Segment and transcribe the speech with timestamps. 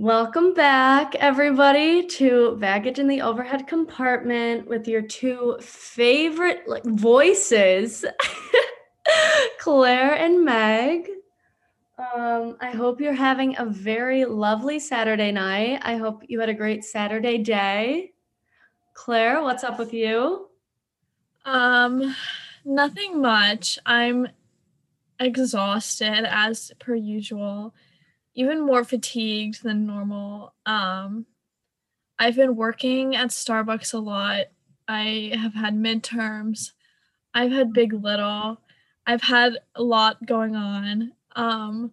[0.00, 8.06] Welcome back, everybody, to Baggage in the Overhead Compartment with your two favorite like voices,
[9.58, 11.06] Claire and Meg.
[11.98, 15.80] Um, I hope you're having a very lovely Saturday night.
[15.82, 18.12] I hope you had a great Saturday day.
[18.94, 20.48] Claire, what's up with you?
[21.44, 22.16] Um,
[22.64, 23.78] nothing much.
[23.84, 24.28] I'm
[25.18, 27.74] exhausted as per usual,
[28.34, 30.54] even more fatigued than normal.
[30.66, 31.26] Um,
[32.18, 34.46] I've been working at Starbucks a lot.
[34.88, 36.72] I have had midterms.
[37.34, 38.60] I've had big little.
[39.06, 41.12] I've had a lot going on.
[41.36, 41.92] Um,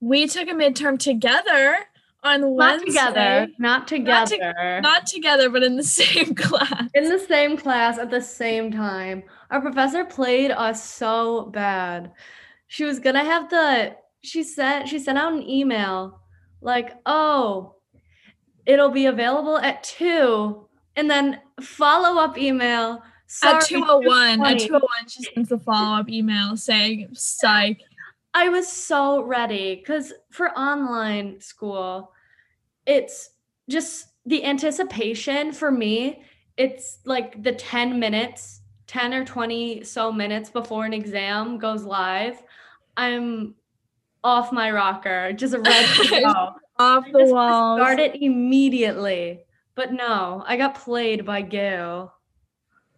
[0.00, 1.76] we took a midterm together
[2.22, 2.86] on Not Wednesday.
[2.86, 3.46] together.
[3.58, 4.26] Not Not together.
[4.36, 6.88] to- Not together, but in the same class.
[6.94, 9.22] in the same class at the same time.
[9.50, 12.12] Our professor played us so bad.
[12.66, 16.20] She was gonna have the she sent she sent out an email
[16.60, 17.76] like, "Oh,
[18.66, 23.02] it'll be available at 2." And then follow-up email
[23.42, 27.80] At 201, at 201, she sends a follow up email saying, psych.
[28.34, 32.12] I was so ready because for online school,
[32.86, 33.30] it's
[33.68, 36.22] just the anticipation for me.
[36.56, 42.42] It's like the 10 minutes, 10 or 20 so minutes before an exam goes live.
[42.96, 43.54] I'm
[44.24, 46.54] off my rocker, just ready to go.
[46.78, 47.76] Off the wall.
[47.78, 49.44] Start it immediately.
[49.76, 52.12] But no, I got played by Gail.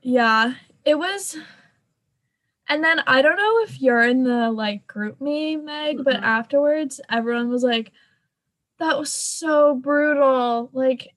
[0.03, 0.55] Yeah,
[0.85, 1.37] it was.
[2.69, 6.23] And then I don't know if you're in the like GroupMe, Meg, but Mhm.
[6.23, 7.93] afterwards, everyone was like,
[8.79, 10.71] that was so brutal.
[10.73, 11.15] Like,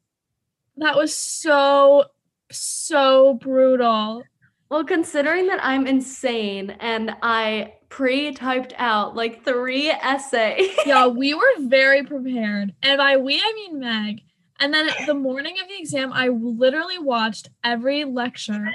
[0.78, 2.06] that was so,
[2.52, 4.24] so brutal.
[4.70, 10.70] Well, considering that I'm insane and I pre-typed out like three essays.
[10.86, 12.74] yeah, we were very prepared.
[12.84, 14.22] And by we, I mean Meg.
[14.60, 18.68] And then the morning of the exam, I literally watched every lecture.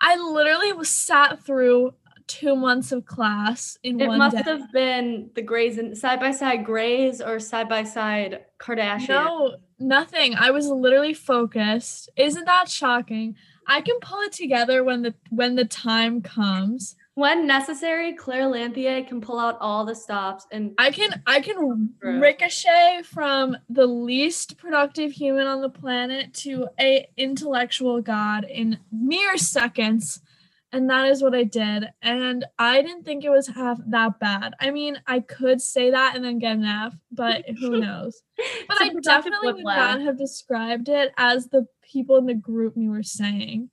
[0.00, 1.94] I literally was sat through
[2.26, 4.02] two months of class in one.
[4.02, 4.42] It one must day.
[4.44, 9.08] have been the Grey's and side by side Grey's or side by side Kardashian.
[9.08, 10.34] No, nothing.
[10.34, 12.10] I was literally focused.
[12.16, 13.36] Isn't that shocking?
[13.68, 16.96] I can pull it together when the when the time comes.
[17.14, 21.90] When necessary, Claire Lanthier can pull out all the stops and I can I can
[22.00, 29.36] ricochet from the least productive human on the planet to a intellectual god in mere
[29.36, 30.22] seconds.
[30.70, 31.86] And that is what I did.
[32.02, 34.52] And I didn't think it was half that bad.
[34.60, 38.22] I mean, I could say that and then get an F, but who knows?
[38.68, 43.02] But I definitely would not have described it as the people in the GroupMe were
[43.02, 43.70] saying.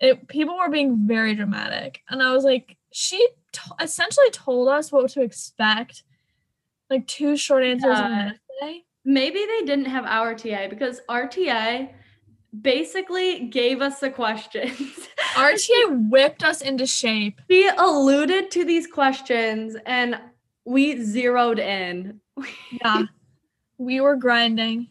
[0.00, 3.18] It people were being very dramatic, and I was like, she
[3.52, 6.02] t- essentially told us what to expect,
[6.90, 8.28] like two short answers Yeah.
[8.30, 8.84] an essay.
[9.04, 11.86] maybe they didn't have our TA because our TA
[12.58, 15.08] basically gave us the questions.
[15.34, 17.40] RTA whipped us into shape.
[17.50, 20.18] she alluded to these questions and
[20.64, 22.20] we zeroed in.
[22.84, 23.02] Yeah,
[23.78, 24.88] we were grinding.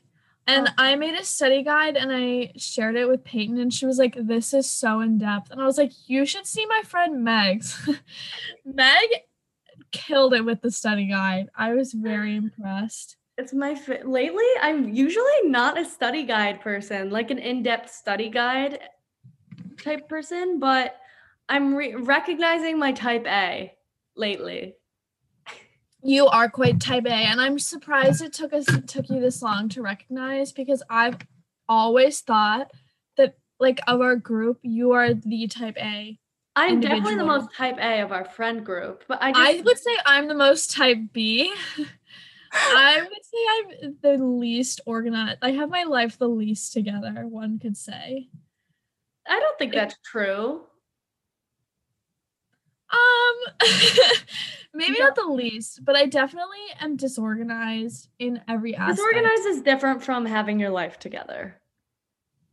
[0.47, 0.71] And Oh.
[0.77, 4.15] I made a study guide and I shared it with Peyton, and she was like,
[4.19, 5.49] This is so in depth.
[5.51, 7.77] And I was like, You should see my friend Meg's.
[8.65, 9.07] Meg
[9.91, 11.49] killed it with the study guide.
[11.55, 13.17] I was very impressed.
[13.41, 14.45] It's my fa- lately.
[14.61, 18.77] I'm usually not a study guide person, like an in-depth study guide
[19.83, 20.95] type person, but
[21.49, 23.73] I'm re- recognizing my type A
[24.15, 24.75] lately.
[26.03, 29.41] You are quite type A, and I'm surprised it took us it took you this
[29.41, 31.17] long to recognize because I've
[31.67, 32.69] always thought
[33.17, 36.19] that like of our group, you are the type A.
[36.55, 39.79] I'm definitely the most type A of our friend group, but I just I would
[39.79, 41.51] say I'm the most type B.
[42.53, 45.39] I would say I'm the least organized.
[45.41, 48.29] I have my life the least together, one could say.
[49.27, 50.61] I don't think that's true.
[52.91, 53.69] Um
[54.73, 58.97] maybe not the least, but I definitely am disorganized in every aspect.
[58.97, 61.55] Disorganized is different from having your life together.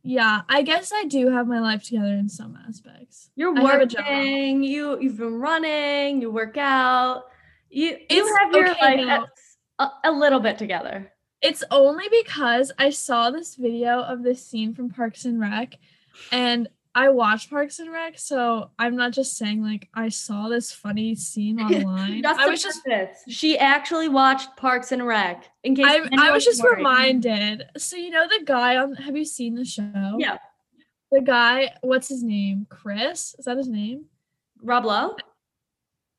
[0.01, 3.31] Yeah, I guess I do have my life together in some aspects.
[3.35, 4.05] You're I have a job.
[4.07, 7.23] working, you you've been running, you work out.
[7.69, 9.09] You you It's- have your okay, life no.
[9.23, 9.29] at-
[9.79, 11.11] a, a little bit together.
[11.41, 15.75] It's only because I saw this video of this scene from Parks and Rec
[16.31, 20.71] and I watched Parks and Rec, so I'm not just saying like I saw this
[20.71, 22.25] funny scene online.
[22.25, 22.81] I was just
[23.27, 25.45] she actually watched Parks and Rec.
[25.63, 26.77] In case I, I was just worried.
[26.77, 27.65] reminded.
[27.77, 30.15] So you know the guy on have you seen the show?
[30.17, 30.39] Yeah,
[31.11, 32.65] The guy, what's his name?
[32.69, 33.35] Chris?
[33.37, 34.05] Is that his name?
[34.61, 35.15] Rob Lowe.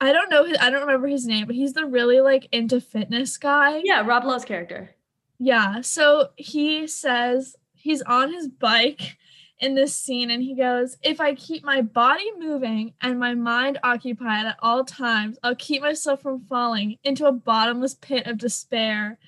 [0.00, 2.80] I don't know his, I don't remember his name, but he's the really like into
[2.80, 3.82] fitness guy.
[3.84, 4.90] Yeah, Rob Lowe's character.
[5.38, 5.80] Yeah.
[5.82, 9.18] So he says he's on his bike
[9.58, 13.78] in this scene and he goes, If I keep my body moving and my mind
[13.82, 19.18] occupied at all times, I'll keep myself from falling into a bottomless pit of despair.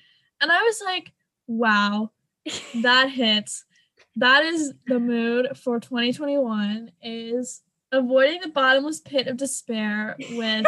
[0.41, 1.11] And I was like,
[1.47, 2.11] Wow,
[2.81, 3.65] that hits.
[4.15, 7.61] That is the mood for 2021 is
[7.93, 10.65] avoiding the bottomless pit of despair with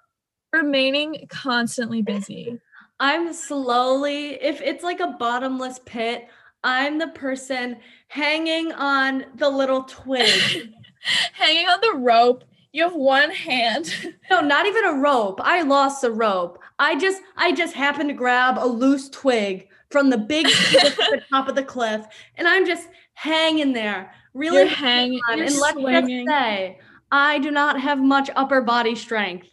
[0.52, 2.58] remaining constantly busy.
[3.00, 6.28] I'm slowly, if it's like a bottomless pit,
[6.64, 7.76] I'm the person
[8.08, 10.72] hanging on the little twig.
[11.32, 12.44] hanging on the rope.
[12.72, 13.94] You have one hand.
[14.30, 15.40] no, not even a rope.
[15.42, 16.58] I lost the rope.
[16.78, 20.46] I just I just happened to grab a loose twig from the big
[20.80, 24.12] at the top of the cliff and I'm just hanging there.
[24.38, 25.40] Really you're hanging on.
[25.40, 26.78] and let's just say
[27.10, 29.48] I do not have much upper body strength.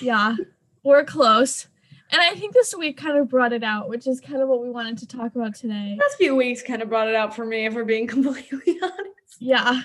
[0.00, 0.36] Yeah.
[0.84, 1.66] We're close.
[2.12, 4.60] And I think this week kind of brought it out, which is kind of what
[4.60, 5.96] we wanted to talk about today.
[6.00, 9.36] Last few weeks kind of brought it out for me, if we're being completely honest.
[9.38, 9.82] Yeah.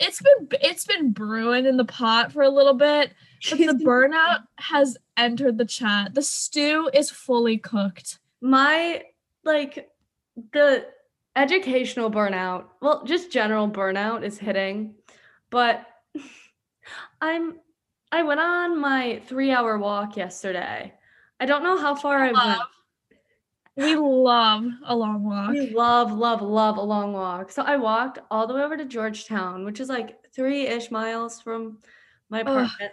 [0.00, 3.12] It's been it's been brewing in the pot for a little bit,
[3.48, 6.14] but the burnout has entered the chat.
[6.14, 8.18] The stew is fully cooked.
[8.40, 9.04] My
[9.44, 9.90] like
[10.52, 10.86] the
[11.36, 14.94] educational burnout, well, just general burnout is hitting,
[15.50, 15.86] but
[17.20, 17.60] I'm
[18.12, 20.92] I went on my 3-hour walk yesterday
[21.40, 22.60] I don't know how far I went.
[23.76, 25.50] We love a long walk.
[25.52, 27.50] We love, love, love a long walk.
[27.50, 31.40] So I walked all the way over to Georgetown, which is like three ish miles
[31.40, 31.78] from
[32.28, 32.72] my apartment.
[32.82, 32.90] Ugh.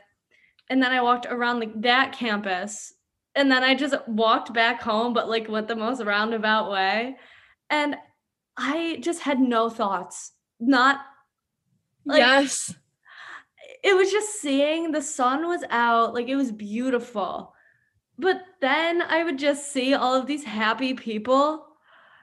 [0.69, 2.93] And then I walked around like that campus.
[3.35, 7.17] And then I just walked back home, but like went the most roundabout way.
[7.69, 7.97] And
[8.57, 10.31] I just had no thoughts.
[10.59, 10.99] Not
[12.05, 12.73] like, yes.
[13.83, 17.53] It was just seeing the sun was out, like it was beautiful
[18.17, 21.65] but then I would just see all of these happy people.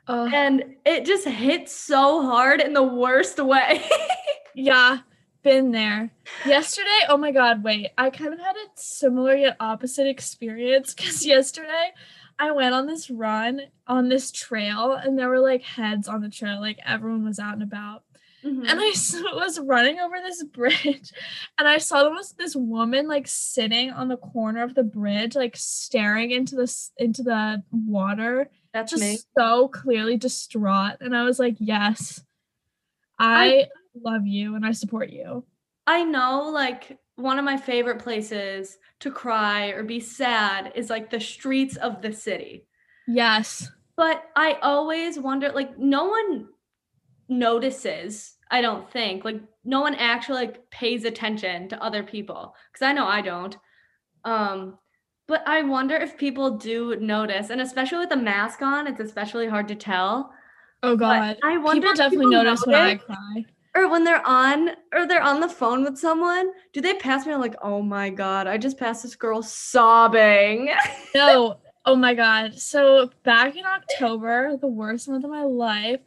[0.07, 3.83] Uh, and it just hit so hard in the worst way.
[4.55, 4.99] yeah,
[5.43, 6.11] been there.
[6.45, 7.89] Yesterday, oh my god, wait.
[7.97, 11.93] I kind of had a similar yet opposite experience cuz yesterday
[12.39, 16.29] I went on this run on this trail and there were like heads on the
[16.29, 18.03] trail like everyone was out and about.
[18.45, 18.67] Mm-hmm.
[18.67, 18.93] And I
[19.35, 21.13] was running over this bridge
[21.59, 25.35] and I saw there was this woman like sitting on the corner of the bridge,
[25.35, 28.51] like staring into the into the water.
[28.73, 29.19] That's just me.
[29.39, 30.97] so clearly distraught.
[31.01, 32.23] And I was like, yes,
[33.19, 33.69] I, I
[34.03, 35.45] love you and I support you.
[35.87, 41.11] I know like one of my favorite places to cry or be sad is like
[41.11, 42.67] the streets of the city.
[43.07, 43.71] Yes.
[43.97, 46.49] But I always wonder like no one
[47.29, 52.87] notices i don't think like no one actually like pays attention to other people because
[52.87, 53.57] i know i don't
[54.25, 54.79] um
[55.27, 59.49] but i wonder if people do notice and especially with the mask on it's especially
[59.49, 60.33] hard to tell
[60.83, 63.45] oh god but i wonder people definitely people notice, when i cry
[63.75, 67.33] or when they're on or they're on the phone with someone do they pass me
[67.33, 70.71] I'm like oh my god i just passed this girl sobbing.
[71.15, 71.59] No.
[71.87, 72.59] Oh my god.
[72.59, 76.01] So back in october the worst month of my life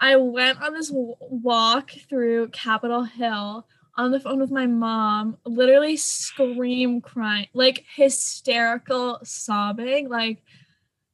[0.00, 3.66] I went on this walk through Capitol Hill
[3.96, 10.42] on the phone with my mom, literally scream crying, like hysterical sobbing, like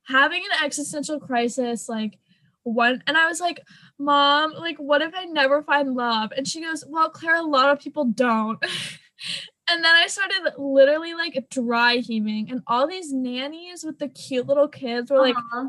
[0.04, 2.18] having an existential crisis, like
[2.64, 3.60] one and I was like,
[3.98, 6.32] Mom, like, what if I never find love?
[6.36, 8.58] And she goes, Well, Claire, a lot of people don't.
[9.70, 14.46] and then I started literally like dry heaving, and all these nannies with the cute
[14.46, 15.68] little kids were like uh-huh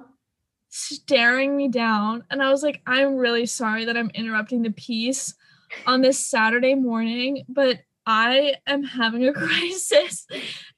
[0.72, 2.24] staring me down.
[2.32, 5.36] And I was like, I'm really sorry that I'm interrupting the piece
[5.86, 10.26] on this Saturday morning, but I am having a crisis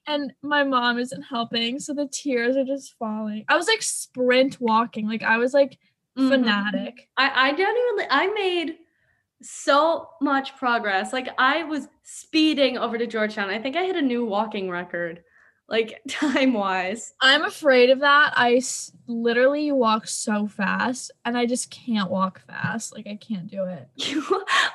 [0.05, 1.79] and my mom isn't helping.
[1.79, 3.45] So the tears are just falling.
[3.47, 5.77] I was like sprint walking, like I was like
[6.17, 6.29] mm-hmm.
[6.29, 7.09] fanatic.
[7.17, 8.77] I, I genuinely, I made
[9.41, 11.13] so much progress.
[11.13, 13.49] Like I was speeding over to Georgetown.
[13.49, 15.23] I think I hit a new walking record
[15.67, 17.13] like time wise.
[17.21, 18.33] I'm afraid of that.
[18.35, 22.93] I s- literally walk so fast and I just can't walk fast.
[22.93, 23.87] Like I can't do it.
[23.95, 24.23] You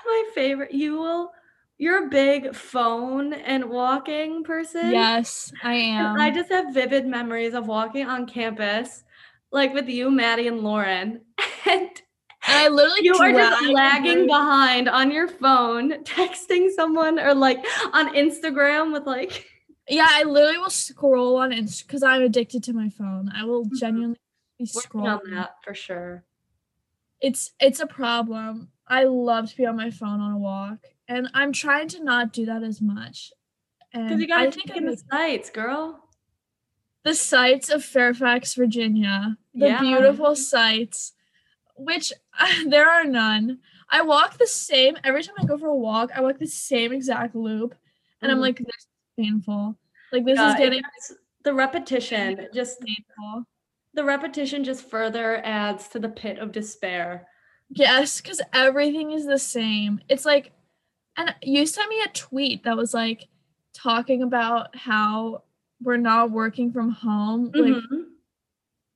[0.06, 0.72] my favorite.
[0.72, 1.32] You will
[1.80, 4.90] you're a big phone and walking person.
[4.90, 6.14] Yes, I am.
[6.14, 9.04] And I just have vivid memories of walking on campus
[9.50, 11.22] like with you, Maddie and Lauren.
[11.66, 11.90] And
[12.46, 17.58] I literally you are just lagging behind on your phone, texting someone or like
[17.92, 19.44] on Instagram with like
[19.88, 23.30] yeah, I literally will scroll on Insta because I'm addicted to my phone.
[23.34, 23.76] I will mm-hmm.
[23.76, 24.20] genuinely
[24.58, 26.24] be scrolling on that for sure.
[27.20, 28.70] It's it's a problem.
[28.86, 30.78] I love to be on my phone on a walk,
[31.08, 33.32] and I'm trying to not do that as much.
[33.92, 36.07] Because you gotta I take in the sights, girl.
[37.04, 39.80] The sights of Fairfax, Virginia, the Yeah.
[39.80, 41.12] beautiful sights,
[41.76, 42.12] which
[42.66, 43.60] there are none.
[43.90, 46.10] I walk the same every time I go for a walk.
[46.14, 47.74] I walk the same exact loop,
[48.20, 48.42] and I'm Mhm.
[48.42, 48.86] like, this is
[49.18, 49.78] painful.
[50.12, 50.82] Like this Yeah, is getting
[51.44, 53.44] the repetition just painful.
[53.94, 57.26] the repetition just further adds to the pit of despair.
[57.70, 60.00] Yes, because everything is the same.
[60.08, 60.52] It's like,
[61.16, 63.28] and you sent me a tweet that was like
[63.74, 65.42] talking about how
[65.82, 67.52] we're not working from home.
[67.54, 68.04] Like Mhm.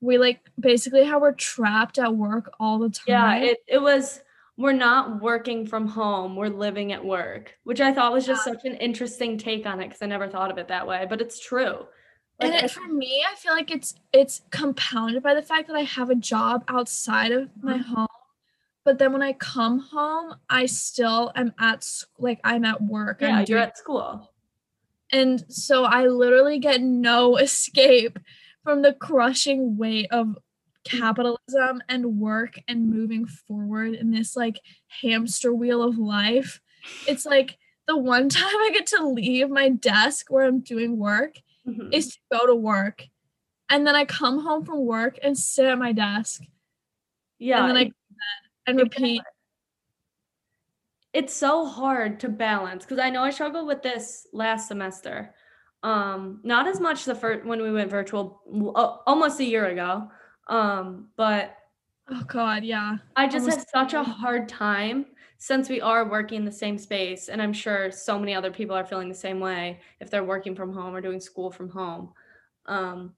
[0.01, 3.03] we like basically how we're trapped at work all the time.
[3.07, 4.21] Yeah, it, it was
[4.57, 8.65] we're not working from home, we're living at work, which I thought was just such
[8.65, 11.39] an interesting take on it because I never thought of it that way, but it's
[11.39, 11.87] true.
[12.39, 15.83] and it, for me, I feel like it's it's compounded by the fact that I
[15.83, 17.83] have a job outside of my Mhm.
[17.85, 18.07] home.
[18.83, 21.87] But then when I come home, I still am at
[22.19, 23.21] like I'm at work.
[23.21, 24.32] yeah, I'm you're doing at school.
[25.13, 28.19] And so I literally get no escape
[28.63, 30.37] from the crushing weight of
[30.83, 34.59] capitalism and work and moving forward in this like
[35.01, 36.59] hamster wheel of life.
[37.07, 41.35] It's like the one time I get to leave my desk where I'm doing work
[41.65, 41.93] Mhm.
[41.93, 43.07] is to go to work.
[43.69, 46.43] And then I come home from work and sit at my desk
[47.39, 49.21] yeah, and then I go to bed and repeat.
[51.13, 55.33] It's so hard to balance because I know I struggled with this last semester.
[55.83, 58.41] Um, not as much the first when we went virtual
[58.75, 60.09] uh, almost a year ago.
[60.47, 61.55] Um, but
[62.09, 62.97] Oh god, yeah.
[63.15, 65.05] I just Almost have such a hard time
[65.37, 68.75] since we are working in the same space, and I'm sure so many other people
[68.75, 72.11] are feeling the same way if they're working from home or doing school from home.
[72.65, 73.13] Um,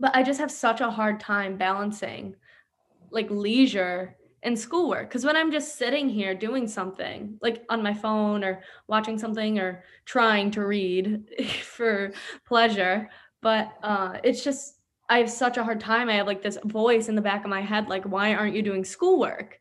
[0.00, 2.34] but I just have such a hard time balancing
[3.10, 7.94] like leisure and schoolwork because when I'm just sitting here doing something like on my
[7.94, 11.28] phone or watching something or trying to read
[11.62, 12.12] for
[12.46, 13.08] pleasure,
[13.42, 14.76] but uh, it's just
[15.08, 16.08] I have such a hard time.
[16.08, 18.62] I have like this voice in the back of my head, like, why aren't you
[18.62, 19.60] doing schoolwork?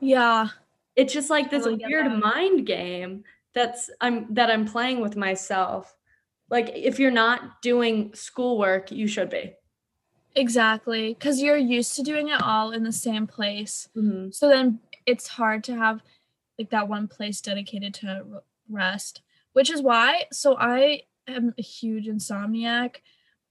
[0.00, 0.48] Yeah.
[0.96, 5.94] It's just like this weird mind game that's I'm that I'm playing with myself.
[6.50, 9.54] Like if you're not doing schoolwork, you should be.
[10.36, 11.14] Exactly.
[11.14, 13.88] Cause you're used to doing it all in the same place.
[13.96, 14.34] Mhm.
[14.34, 16.02] So then it's hard to have
[16.58, 19.22] like that one place dedicated to rest,
[19.52, 20.24] which is why.
[20.32, 22.96] So I am a huge insomniac,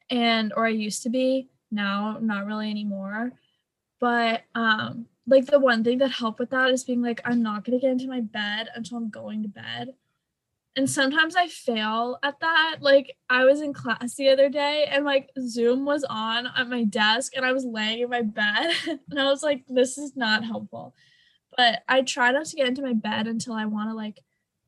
[0.09, 1.49] and or I used to be.
[1.71, 3.33] Now, not really anymore.
[3.99, 7.65] But um, like the one thing that helped with that is being like, I'm not
[7.65, 9.95] gonna get into my bed until I'm going to bed.
[10.75, 12.77] And sometimes I fail at that.
[12.81, 16.83] Like I was in class the other day and like Zoom was on at my
[16.83, 20.43] desk and I was laying in my bed and I was like, this is not
[20.43, 20.95] helpful.
[21.55, 24.19] But I try not to get into my bed until I want to like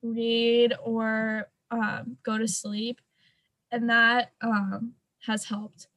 [0.03, 3.01] read or um, go to sleep.
[3.71, 4.93] And that um,
[5.25, 5.87] has helped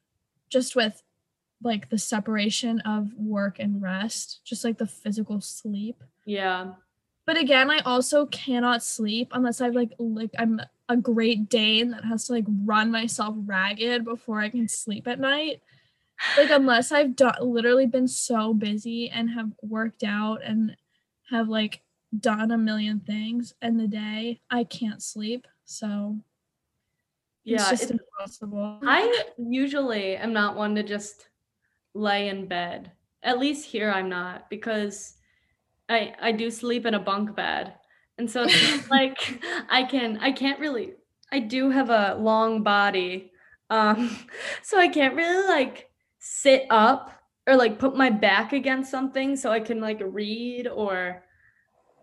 [0.49, 1.03] just with
[1.63, 6.03] like the separation of work and rest, just like the physical sleep.
[6.25, 6.73] Yeah.
[7.29, 12.03] But again, I also cannot sleep unless I've like like I'm a Great Dane that
[12.07, 15.61] has to like run myself ragged before I can sleep at night.
[16.39, 20.75] Like unless I've done literally been so busy and have worked out and
[21.29, 21.83] have like
[22.19, 25.47] done a million things in the day, I can't sleep.
[25.67, 26.17] So
[27.45, 27.71] it's Yeah.
[27.71, 28.79] just it's- impossible.
[28.87, 31.29] I usually am not one to just
[31.93, 32.93] lay in bed.
[33.23, 35.18] At least here I'm not because
[35.89, 37.75] I I do sleep in a bunk bed.
[38.19, 40.95] And so it's like I can I can't really
[41.33, 43.33] I do have a long body.
[43.71, 44.17] Um
[44.63, 47.13] so I can't really like sit up
[47.47, 51.25] or like put my back against something so I can like read or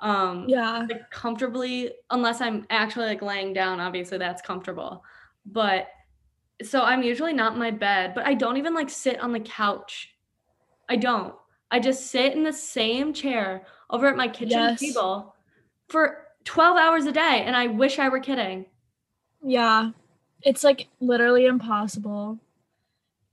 [0.02, 0.86] um yeah.
[0.90, 5.04] like comfortably unless I'm actually like laying down obviously that's comfortable
[5.46, 5.88] but
[6.64, 9.40] so I'm usually not in my bed but I don't even like sit on the
[9.40, 10.10] couch
[10.90, 11.34] I don't
[11.72, 14.80] I just sit in the same chair over at my kitchen Yes.
[14.80, 15.36] table
[15.90, 18.66] for 12 hours a day and I wish I were kidding
[19.44, 19.92] Yeah.
[20.42, 22.40] It's like literally impossible.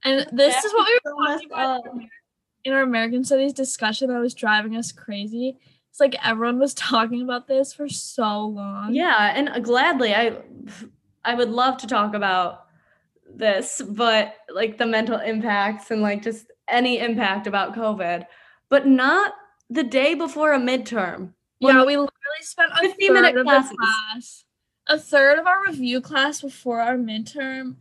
[0.03, 1.95] And this is what we were talking messed about up.
[2.65, 5.57] in our American studies discussion that was driving us crazy.
[5.91, 8.93] It's like everyone was talking about this for so long.
[8.93, 10.37] yeah and gladly I
[11.23, 12.65] I would love to talk about
[13.35, 18.25] this but like the mental impacts and like just any impact about covid
[18.69, 19.33] but not
[19.69, 23.77] the day before a midterm Yeah, we literally spent a 50 third minute of classes.
[23.77, 24.45] class,
[24.87, 27.75] a third of our review class before our midterm,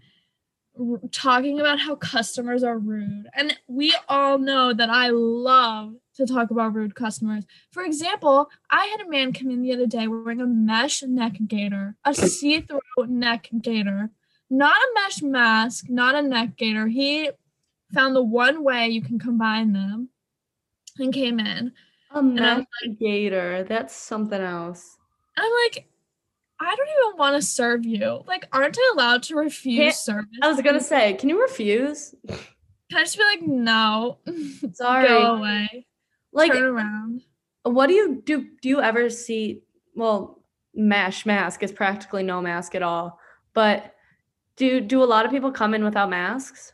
[0.79, 3.27] r- talking about how customers are rude.
[3.35, 7.45] And we all know that I love to talk about rude customers.
[7.73, 11.35] For example, I had a man come in the other day wearing a mesh neck
[11.49, 14.11] gaiter, a see-through neck gaiter,
[14.51, 16.87] not a mesh mask, not a neck gaiter.
[16.87, 17.31] He
[17.93, 20.09] found the one way you can combine them
[20.99, 21.73] and came in.
[22.11, 22.67] A mesh
[23.01, 23.65] gaiter.
[23.65, 24.97] That's something else.
[25.37, 25.87] I'm like,
[26.61, 28.23] I don't even want to serve you.
[28.27, 30.39] Like, aren't I allowed to refuse Can't, service?
[30.43, 32.15] I was gonna say, can you refuse?
[32.29, 34.19] Can I just be like, no?
[34.75, 35.09] Sorry.
[35.09, 35.87] Go away.
[36.33, 37.23] Like turn around.
[37.63, 38.47] What do you do?
[38.61, 39.63] Do you ever see
[39.95, 40.43] well,
[40.75, 43.19] mesh mask is practically no mask at all.
[43.55, 43.95] But
[44.57, 46.73] do do a lot of people come in without masks?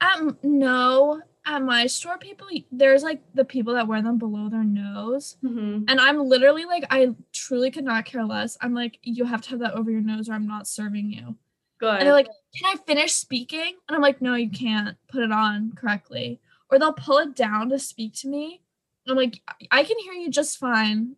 [0.00, 1.22] Um, no.
[1.46, 5.84] At my store, people there's like the people that wear them below their nose, mm-hmm.
[5.88, 8.58] and I'm literally like, I truly could not care less.
[8.60, 11.36] I'm like, you have to have that over your nose, or I'm not serving you.
[11.78, 11.94] Good.
[11.94, 13.74] And they're like, can I finish speaking?
[13.88, 16.40] And I'm like, no, you can't put it on correctly.
[16.70, 18.60] Or they'll pull it down to speak to me.
[19.08, 19.40] I'm like,
[19.70, 21.16] I can hear you just fine.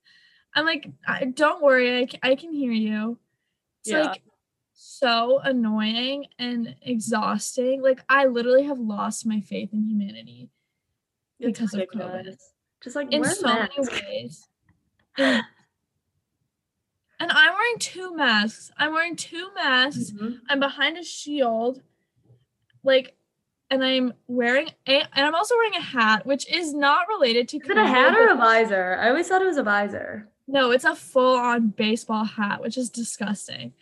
[0.54, 0.90] I'm like,
[1.34, 3.18] don't worry, I, I can hear you.
[3.80, 4.02] It's yeah.
[4.02, 4.22] like
[4.82, 7.82] so annoying and exhausting.
[7.82, 10.50] Like I literally have lost my faith in humanity
[11.38, 12.26] it's because ridiculous.
[12.26, 12.36] of COVID.
[12.82, 14.48] Just like in so many ways.
[15.16, 15.44] and
[17.20, 18.72] I'm wearing two masks.
[18.76, 20.10] I'm wearing two masks.
[20.10, 20.32] Mm-hmm.
[20.48, 21.80] I'm behind a shield.
[22.82, 23.14] Like
[23.70, 27.58] and I'm wearing a and I'm also wearing a hat, which is not related to
[27.58, 28.98] Is it a hat or a visor?
[29.00, 30.28] I always thought it was a visor.
[30.48, 33.72] No, it's a full-on baseball hat, which is disgusting.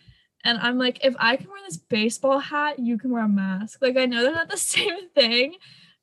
[0.45, 3.81] And I'm like, if I can wear this baseball hat, you can wear a mask.
[3.83, 5.57] Like I know they're not the same thing,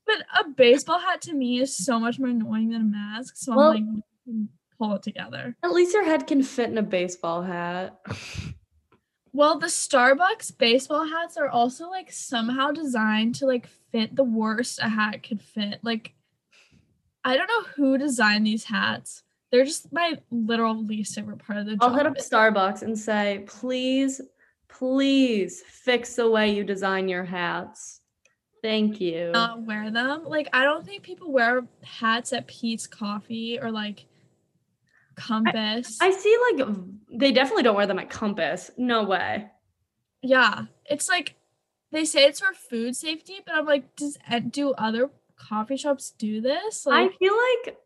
[0.06, 3.36] but a baseball hat to me is so much more annoying than a mask.
[3.38, 5.56] So well, I'm like, pull it together.
[5.64, 8.00] At least your head can fit in a baseball hat.
[9.34, 14.80] Well, the Starbucks baseball hats are also like somehow designed to like fit the worst
[14.80, 15.80] a hat could fit.
[15.84, 16.14] Like,
[17.24, 19.24] I don't know who designed these hats.
[19.52, 21.80] They're just my literal least favorite part of the job.
[21.82, 24.20] I'll hit up Starbucks and say, please,
[24.68, 28.02] please fix the way you design your hats.
[28.62, 29.32] Thank you.
[29.32, 30.26] Not wear them.
[30.26, 34.06] Like, I don't think people wear hats at Peet's Coffee or like
[35.16, 35.98] Compass.
[36.02, 36.68] I, I see like
[37.12, 38.72] they definitely don't wear them at Compass.
[38.78, 39.48] No way.
[40.22, 41.36] Yeah, it's like
[41.92, 46.12] they say it's for food safety, but I'm like, does eh, do other coffee shops
[46.18, 46.86] do this?
[46.86, 47.78] Like, I feel like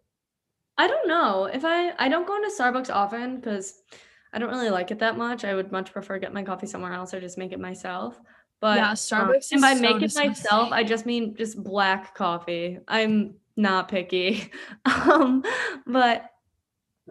[0.81, 3.83] I don't know if I I don't go into Starbucks often because
[4.33, 5.45] I don't really like it that much.
[5.45, 8.19] I would much prefer get my coffee somewhere else or just make it myself.
[8.61, 9.53] But yeah, um, Starbucks.
[9.53, 12.79] Um, and by so make it myself, I just mean just black coffee.
[12.87, 14.51] I'm not picky.
[14.85, 15.43] um,
[15.85, 16.31] but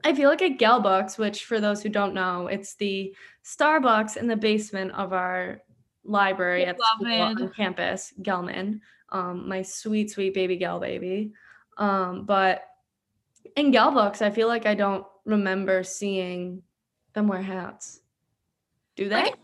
[0.03, 4.27] I feel like at Galbucks, which for those who don't know, it's the Starbucks in
[4.27, 5.63] the basement of our
[6.03, 8.81] library at on campus, Gelman.
[9.11, 11.31] Um, my sweet, sweet baby gal baby.
[11.77, 12.65] Um, but
[13.61, 16.63] in Galbucks, I feel like I don't remember seeing
[17.13, 18.01] them wear hats.
[18.97, 19.23] Do they?
[19.25, 19.35] Like,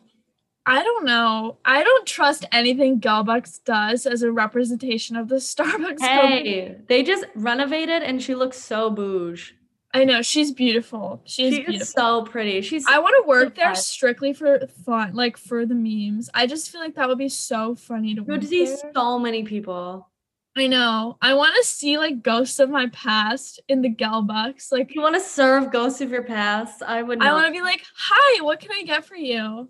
[0.64, 1.58] I don't know.
[1.64, 6.00] I don't trust anything Galbucks does as a representation of the Starbucks.
[6.00, 6.74] Hey, company.
[6.88, 9.54] they just renovated and she looks so bouge.
[9.94, 11.22] I know she's beautiful.
[11.24, 11.86] She's she beautiful.
[11.86, 12.60] so pretty.
[12.60, 12.84] She's.
[12.86, 16.28] I want to work there strictly for fun, like for the memes.
[16.34, 18.22] I just feel like that would be so funny to.
[18.22, 18.76] Good to see there.
[18.94, 20.10] so many people.
[20.56, 21.18] I know.
[21.20, 24.72] I want to see like ghosts of my past in the Galbucks.
[24.72, 26.82] Like, you want to serve ghosts of your past?
[26.82, 27.22] I would.
[27.22, 29.68] I want to be like, "Hi, what can I get for you?"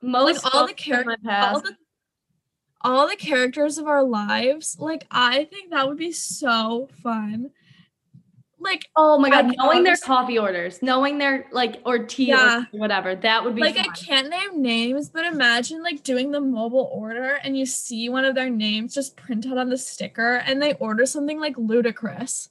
[0.00, 1.76] Most like all the characters, all the
[2.82, 4.76] all the characters of our lives.
[4.78, 7.50] Like, I think that would be so fun
[8.62, 12.64] like oh my god, knowing their coffee orders, knowing their like or tea yeah.
[12.72, 13.86] or whatever, that would be like fun.
[13.88, 18.24] I can't name names, but imagine like doing the mobile order and you see one
[18.24, 22.48] of their names just printed on the sticker and they order something like ludicrous.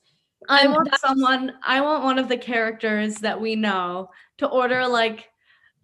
[0.50, 4.88] I and want someone, I want one of the characters that we know to order
[4.88, 5.30] like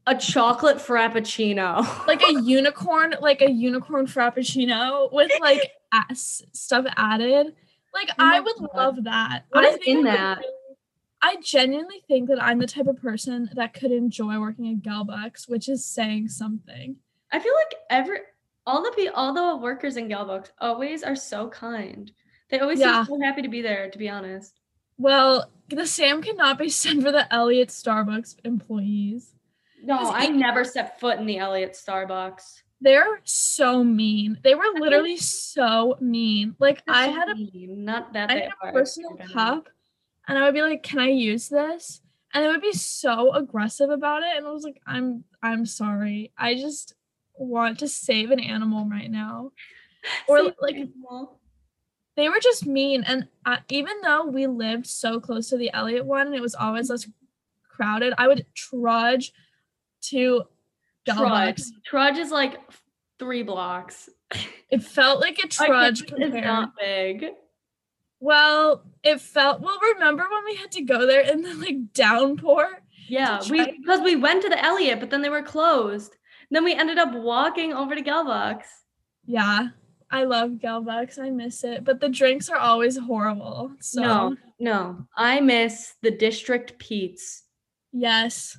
[0.07, 2.07] a chocolate frappuccino.
[2.07, 5.71] like a unicorn, like a unicorn frappuccino with like
[6.13, 7.53] stuff added.
[7.93, 8.69] Like oh I would God.
[8.76, 9.45] love that.
[9.50, 10.43] What I is in that?
[11.21, 15.50] I genuinely think that I'm the type of person that could enjoy working at Galbucks,
[15.50, 16.97] which is saying something.
[17.32, 18.19] I feel like every
[18.65, 22.12] all the all the workers in Galbucks always are so kind.
[22.50, 23.04] They always yeah.
[23.04, 23.89] seem so happy to be there.
[23.89, 24.60] To be honest.
[24.97, 29.34] Well, the Sam cannot be sent for the Elliott Starbucks employees.
[29.84, 32.62] No, I never set foot in the Elliott Starbucks.
[32.79, 34.37] They're so mean.
[34.43, 36.55] They were literally so mean.
[36.59, 37.85] Like I had a mean.
[37.85, 39.67] not that I had a personal cup,
[40.27, 42.01] and I would be like, "Can I use this?"
[42.33, 46.31] And they would be so aggressive about it, and I was like, "I'm I'm sorry.
[46.37, 46.93] I just
[47.33, 49.51] want to save an animal right now."
[50.27, 51.39] Or save like animal.
[52.15, 53.03] they were just mean.
[53.03, 56.55] And I, even though we lived so close to the Elliott one, and it was
[56.55, 57.09] always less
[57.67, 59.33] crowded, I would trudge
[60.03, 60.43] to
[61.15, 61.62] Trudge.
[61.86, 62.58] Trudge is like
[63.20, 64.10] three blocks.
[64.70, 66.43] It felt like a trudge compared.
[66.43, 67.26] not big.
[68.20, 69.80] Well, it felt well.
[69.93, 72.67] Remember when we had to go there in the like downpour?
[73.08, 76.15] Yeah, we because we went to the Elliott, but then they were closed.
[76.50, 78.65] Then we ended up walking over to Galbucks.
[79.26, 79.67] Yeah,
[80.10, 81.20] I love Galbucks.
[81.20, 83.72] I miss it, but the drinks are always horrible.
[83.82, 87.43] So No, no, I miss the District Peet's.
[87.93, 88.58] yes,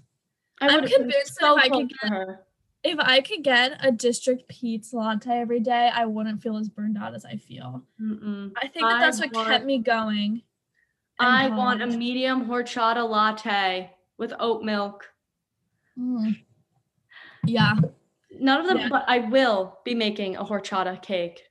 [0.61, 2.41] I I'm convinced that if I could her.
[2.85, 6.99] if I could get a District Peet's latte every day, I wouldn't feel as burned
[6.99, 7.83] out as I feel.
[8.01, 8.53] Mm-mm.
[8.57, 10.43] I think that I that's what want- kept me going.
[11.21, 15.05] in I want a medium horchata latte with oat milk.
[15.99, 16.39] Mm.
[17.45, 17.75] Yeah.
[18.41, 18.89] None of them, Yeah.
[18.89, 21.43] but I will be making a horchata cake.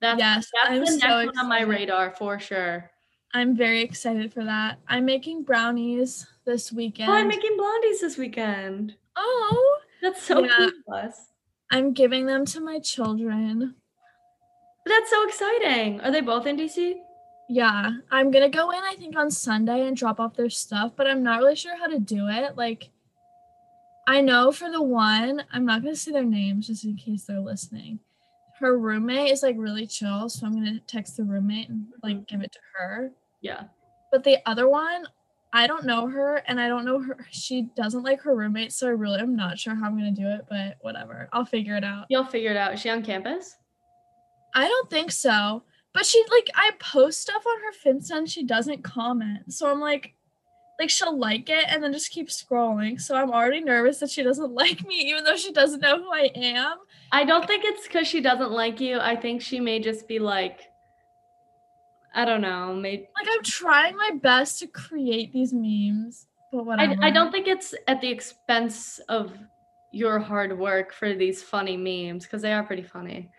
[0.00, 2.90] That's, Yes, that's I'm the so next one on my radar for sure.
[3.34, 4.78] I'm very excited for that.
[4.88, 7.08] I'm making brownies this weekend.
[7.08, 8.96] Oh, I'm making blondies this weekend.
[9.16, 10.56] Oh, That's so Yeah.
[10.56, 11.28] cute of us.
[11.70, 13.74] I'm giving them to my children.
[14.86, 16.00] That's so exciting.
[16.00, 17.00] Are they both in DC?
[17.48, 21.06] Yeah, I'm gonna go in, I think, on Sunday and drop off their stuff, but
[21.06, 22.56] I'm not really sure how to do it.
[22.56, 22.90] Like,
[24.08, 27.40] I know for the one, I'm not gonna say their names just in case they're
[27.40, 28.00] listening.
[28.58, 32.40] Her roommate is like really chill, so I'm gonna text the roommate and like give
[32.40, 33.12] it to her.
[33.42, 33.64] Yeah.
[34.10, 35.06] But the other one,
[35.52, 37.26] I don't know her and I don't know her.
[37.30, 40.26] She doesn't like her roommate, so I really am not sure how I'm gonna do
[40.26, 41.28] it, but whatever.
[41.32, 42.06] I'll figure it out.
[42.08, 42.74] You'll figure it out.
[42.74, 43.56] Is she on campus?
[44.54, 45.64] I don't think so.
[45.92, 49.52] But she like I post stuff on her Finsta and she doesn't comment.
[49.52, 50.14] So I'm like
[50.78, 53.00] like she'll like it and then just keep scrolling.
[53.00, 56.12] So I'm already nervous that she doesn't like me even though she doesn't know who
[56.12, 56.78] I am.
[57.12, 59.00] I don't think it's because she doesn't like you.
[59.00, 60.60] I think she may just be like,
[62.14, 62.74] I don't know.
[62.74, 66.96] Maybe Like I'm trying my best to create these memes, but I, whatever.
[67.02, 69.32] I don't think it's at the expense of
[69.92, 73.30] your hard work for these funny memes because they are pretty funny.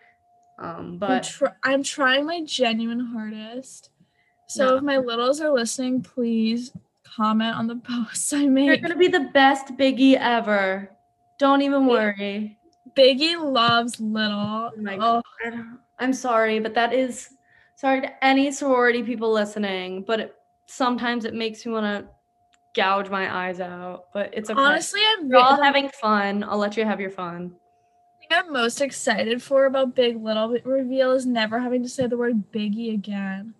[0.58, 3.90] Um, I'm, but tr- I'm trying my genuine hardest.
[4.48, 4.76] So No.
[4.76, 6.72] if my littles are listening, please
[7.04, 8.66] comment on the posts I made.
[8.66, 10.90] you're gonna be the best Biggie ever.
[11.38, 12.58] Don't even worry.
[12.96, 14.70] Biggie loves little.
[14.78, 15.64] my oh, I
[15.98, 17.30] I'm sorry, but that is
[17.82, 22.08] sorry to any sorority people listening, but it, sometimes it makes me want to
[22.76, 24.04] gouge my eyes out.
[24.14, 24.60] But it's okay.
[24.60, 26.44] honestly, I'm We're all having fun.
[26.44, 27.50] I'll let you have your fun.
[28.20, 32.16] thing I'm most excited for about Big Little reveal is never having to say the
[32.16, 33.52] word Biggie again.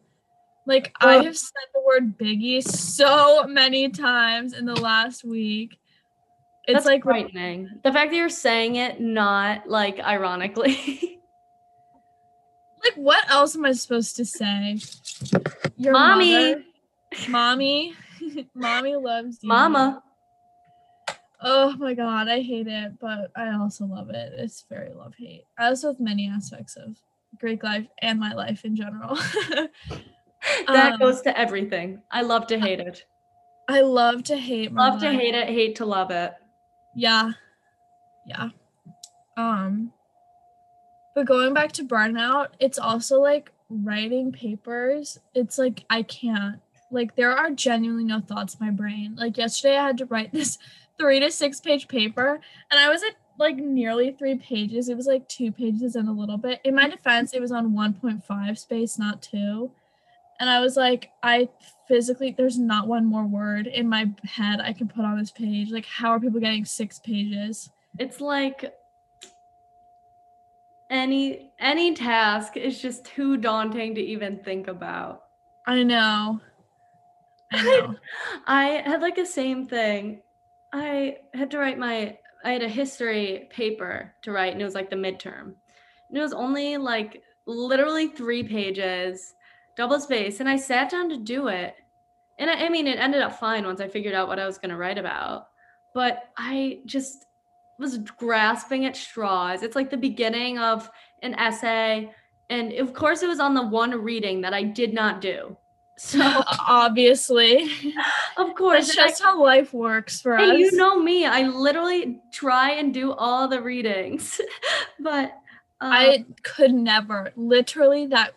[0.66, 5.76] Like I have said the word Biggie so many times in the last week.
[6.68, 7.68] It's That's like frightening.
[7.82, 11.08] The fact that you're saying it not like ironically.
[12.84, 14.78] like what else am I supposed to say?
[15.76, 16.32] Your Mommy.
[16.32, 16.64] mother-
[17.28, 17.94] mommy,
[18.54, 19.48] mommy loves you.
[19.48, 20.02] Mama.
[21.44, 24.32] Oh my god, I hate it, but I also love it.
[24.36, 25.44] It's very love hate.
[25.58, 26.96] As with many aspects of
[27.38, 29.18] Greek life and my life in general.
[30.66, 32.02] That Um, goes to everything.
[32.10, 33.04] I love to hate it.
[33.68, 36.34] I love to hate Love to hate it, hate to love it.
[36.96, 37.30] Yeah.
[38.26, 38.48] Yeah.
[39.36, 39.92] Um
[41.14, 45.18] but going back to burnout, it's also like writing papers.
[45.34, 46.60] It's like I can't.
[46.90, 49.16] Like there are genuinely no thoughts in my brain.
[49.16, 50.58] Like yesterday I had to write this
[50.98, 54.88] 3 to 6 page paper and I was at like nearly 3 pages.
[54.88, 56.60] It was like 2 pages and a little bit.
[56.64, 59.70] In my defense, it was on 1.5 space, not 2.
[60.40, 61.48] And I was like I
[61.88, 65.70] physically there's not one more word in my head I can put on this page.
[65.70, 67.70] Like how are people getting 6 pages?
[67.98, 68.72] It's like
[70.92, 75.22] any any task is just too daunting to even think about.
[75.66, 76.40] I know.
[77.52, 77.96] I know.
[78.46, 80.20] I had like the same thing.
[80.72, 84.74] I had to write my I had a history paper to write and it was
[84.74, 85.54] like the midterm.
[86.08, 89.34] And it was only like literally 3 pages,
[89.76, 91.74] double space and I sat down to do it.
[92.38, 94.58] And I, I mean it ended up fine once I figured out what I was
[94.58, 95.46] going to write about.
[95.94, 97.26] But I just
[97.82, 99.62] was grasping at straws.
[99.62, 100.90] It's like the beginning of
[101.22, 102.10] an essay
[102.48, 105.56] and of course it was on the one reading that I did not do.
[105.98, 106.20] So
[106.68, 107.70] Obviously.
[108.36, 110.58] of course, That's and I- how life works for us.
[110.58, 114.40] you know me, I literally try and do all the readings,
[115.00, 115.32] but
[115.80, 117.32] um, I could never.
[117.36, 118.34] Literally that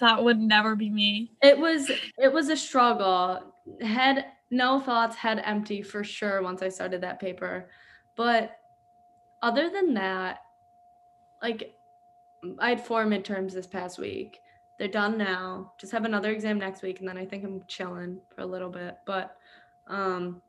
[0.00, 1.32] that would never be me.
[1.42, 3.40] it was it was a struggle.
[3.80, 7.68] Head no thoughts, head empty for sure once I started that paper.
[8.16, 8.56] But
[9.42, 10.40] other than that,
[11.42, 11.74] like
[12.58, 14.40] I had four midterms this past week.
[14.78, 15.72] they're done now.
[15.78, 18.70] Just have another exam next week, and then I think I'm chilling for a little
[18.70, 18.96] bit.
[19.06, 19.36] But
[19.86, 20.42] um,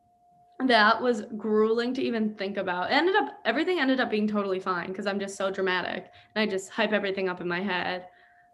[0.65, 2.91] that was grueling to even think about.
[2.91, 6.41] It ended up everything ended up being totally fine because I'm just so dramatic and
[6.41, 8.07] I just hype everything up in my head.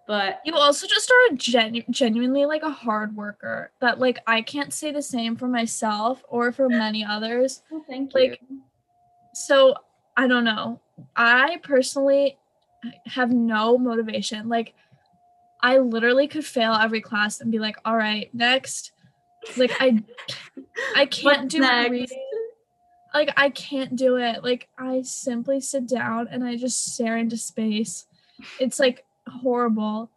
[0.08, 4.74] But you also just are genu- genuinely like a hard worker that like I can't
[4.74, 7.62] say the same for myself or for many others.
[7.69, 8.19] Well, thank you.
[8.19, 8.41] Like
[9.34, 9.76] so
[10.17, 10.80] I don't know.
[11.15, 12.38] I personally
[13.06, 14.50] have no motivation.
[14.50, 14.74] Like
[15.62, 18.91] I literally could fail every class and be like, all right, next.
[19.58, 20.04] Like I
[20.96, 21.91] I can't do next?
[21.91, 22.28] reading.
[23.13, 24.44] Like I can't do it.
[24.44, 28.06] Like I simply sit down and I just stare into space.
[28.60, 30.10] It's like horrible.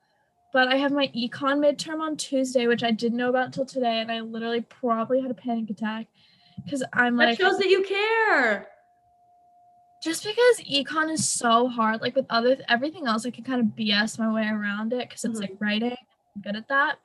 [0.52, 3.98] But I have my econ midterm on Tuesday, which I didn't know about until today,
[3.98, 6.06] and I literally probably had a panic attack
[6.64, 8.68] because I'm that like that shows that you care.
[10.04, 13.68] Just because econ is so hard, like with other everything else, I can kind of
[13.68, 15.42] BS my way around it because it's Mhm.
[15.42, 15.96] like writing.
[16.36, 16.98] I'm good at that.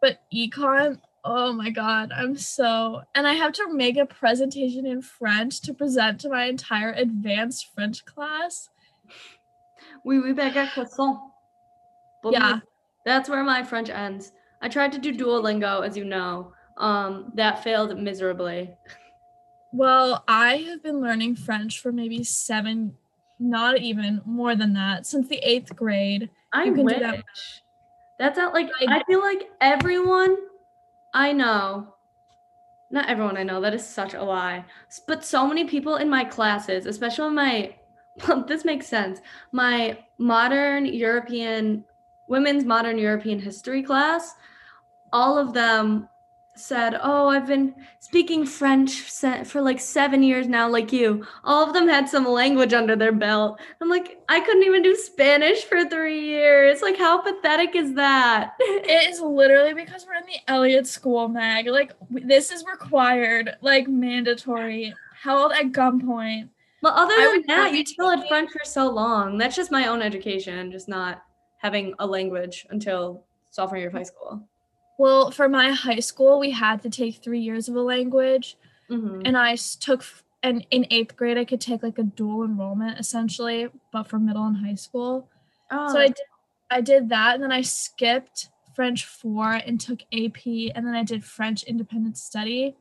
[0.00, 5.02] But econ, oh my god, I'm so and I have to make a presentation in
[5.02, 8.68] French to present to my entire advanced French class.
[10.04, 11.20] Oui, oui, baguette croissant.
[12.24, 12.58] Yeah.
[13.04, 14.32] That's where my French ends.
[14.60, 16.52] I tried to do Duolingo, as you know.
[16.76, 18.70] Um, that failed miserably.
[19.72, 22.94] Well, I have been learning French for maybe seven,
[23.38, 26.30] not even more than that, since the eighth grade.
[26.52, 26.96] I You can wish.
[26.96, 27.24] do that.
[28.18, 30.36] That's not like I I feel like everyone
[31.14, 31.94] I know,
[32.90, 34.64] not everyone I know, that is such a lie.
[35.08, 37.74] But so many people in my classes, especially my
[38.46, 39.20] this makes sense.
[39.52, 41.84] My modern European
[42.28, 44.34] women's modern European history class,
[45.12, 46.08] all of them
[46.54, 49.00] said, "Oh, I've been speaking French
[49.44, 53.12] for like 7 years now like you." All of them had some language under their
[53.12, 53.60] belt.
[53.80, 56.82] I'm like, I couldn't even do Spanish for 3 years.
[56.82, 58.52] Like how pathetic is that?
[58.60, 61.66] It is literally because we're in the Elliott School, Mag.
[61.68, 66.48] Like this is required, like mandatory, held at gunpoint.
[66.82, 69.38] well, other than that, you had French for so long.
[69.38, 71.22] That's just my own education, just not
[71.58, 74.42] having a language until sophomore year of high school.
[74.98, 78.56] Well, for my high school, we had to take three years of a language,
[78.90, 79.22] Mhm.
[79.24, 80.04] and I took.
[80.44, 84.44] And in eighth grade, I could take like a dual enrollment essentially, but for middle
[84.44, 85.28] and high school.
[85.70, 86.26] Oh, So I did,
[86.68, 91.04] I did that, and then I skipped French four and took AP, and then I
[91.04, 92.74] did French independent study,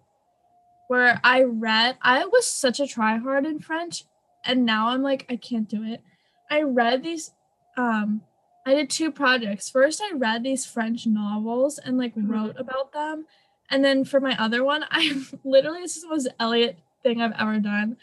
[0.88, 1.97] where I read.
[2.02, 4.06] I was such a tryhard in French,
[4.43, 6.02] and now I'm like I can't do it.
[6.50, 7.32] I read these.
[7.78, 8.21] Um,
[8.65, 9.69] I did two projects.
[9.69, 12.30] First, I read these French novels and like Mhm.
[12.30, 13.26] wrote about them,
[13.69, 17.34] and then for my other one, I literally this is the most Elliott thing I've
[17.39, 17.97] ever done.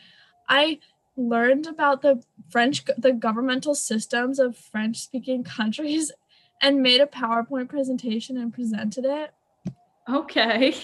[0.48, 0.80] I
[1.16, 6.10] learned about the French, the governmental systems of French speaking countries
[6.60, 9.32] and made a PowerPoint presentation and presented it.
[10.08, 10.74] okay.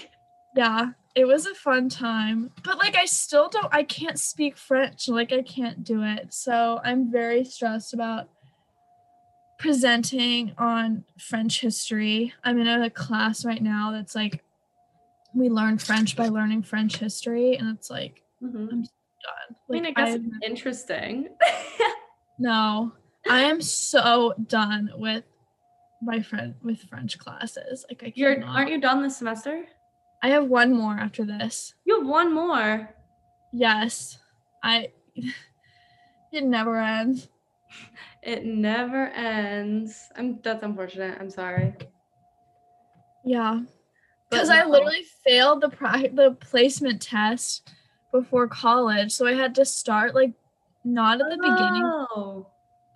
[0.57, 2.53] Yeah, it was a fun time.
[2.63, 5.09] But like, I still don't, I can't speak French.
[5.09, 6.33] Like, I can't do it.
[6.33, 8.29] So I'm very stressed about
[9.69, 12.35] presenting on French history.
[12.45, 14.45] I'm in a class right now that's like,
[15.35, 17.57] we learn French by learning French history.
[17.57, 18.69] And it's like, Mhm.
[18.71, 18.91] I'm so
[19.23, 19.57] done.
[19.71, 21.29] I mean, I guess I'm- it's interesting.
[22.37, 22.93] No,
[23.31, 25.23] I am so done with
[26.03, 27.87] my friend with French classes.
[27.89, 28.57] Like I You're cannot.
[28.57, 29.65] aren't you done this semester?
[30.21, 31.75] I have one more after this.
[31.85, 32.93] You have one more.
[33.53, 34.19] Yes,
[34.65, 34.91] I.
[36.33, 37.29] it never ends.
[38.25, 40.09] It never ends.
[40.17, 41.19] I'm that's unfortunate.
[41.21, 41.75] I'm sorry.
[43.25, 43.61] Yeah,
[44.31, 47.71] because I literally failed the pri- the placement test
[48.13, 50.33] before college, so I had to start like
[50.85, 51.83] not at the beginning.
[51.85, 52.47] Oh.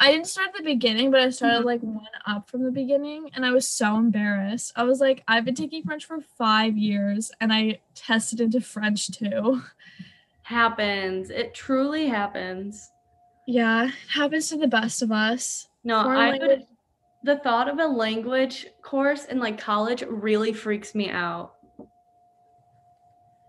[0.00, 1.96] I didn't start at the beginning, but I started like mm-hmm.
[1.96, 4.72] one up from the beginning, and I was so embarrassed.
[4.76, 9.08] I was like, I've been taking French for five years, and I tested into French
[9.08, 9.62] too.
[10.42, 11.30] Happens.
[11.30, 12.90] It truly happens.
[13.50, 15.68] Yeah, it happens to the best of us.
[15.82, 16.66] No, Foreign I language- would
[17.24, 21.54] the thought of a language course in like college really freaks me out.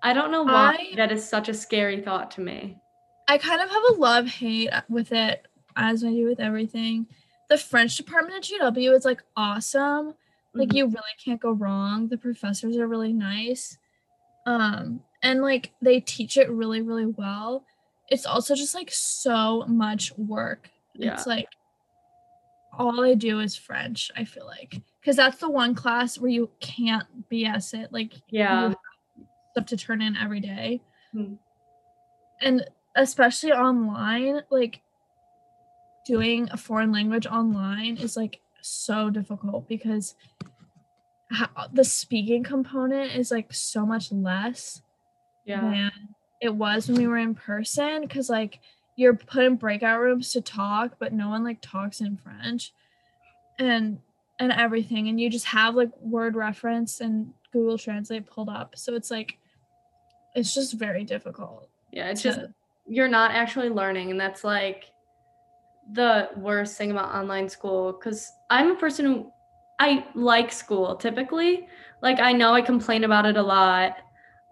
[0.02, 2.78] I don't know why I- that is such a scary thought to me.
[3.28, 7.06] I kind of have a love hate with it, as I do with everything.
[7.50, 10.16] The French department at GW is like awesome.
[10.54, 10.76] Like Mhm.
[10.78, 12.08] you really can't go wrong.
[12.08, 13.78] The professors are really nice.
[14.46, 17.66] Um and like they teach it really really well.
[18.12, 20.70] It's also just like so much work.
[20.94, 21.14] Yeah.
[21.14, 21.48] It's like
[22.78, 24.82] all I do is French, I feel like.
[25.04, 27.92] Cuz that's the one class where you can't BS it.
[27.92, 28.54] Like Yeah.
[28.56, 28.76] you have
[29.52, 30.82] stuff to turn in every day.
[31.12, 31.36] Hmm.
[32.42, 34.82] And especially online, like
[36.06, 40.16] doing a foreign language online is like so difficult because
[41.32, 44.82] how, the speaking component is like so much less
[45.46, 45.62] Yeah.
[45.62, 45.92] than
[46.42, 48.60] it was when we were in person because like
[48.96, 52.74] you're put in breakout rooms to talk but no one like talks in french
[53.58, 54.00] and
[54.40, 58.96] and everything and you just have like word reference and google translate pulled up so
[58.96, 59.38] it's like
[60.36, 62.10] it's just very difficult Yeah.
[62.10, 62.40] It's just
[62.88, 64.92] you're not actually learning and that's like
[65.94, 69.32] the worst thing about online school because i'm a person who
[69.80, 71.68] i like school typically
[72.02, 73.98] like i know i complain about it a lot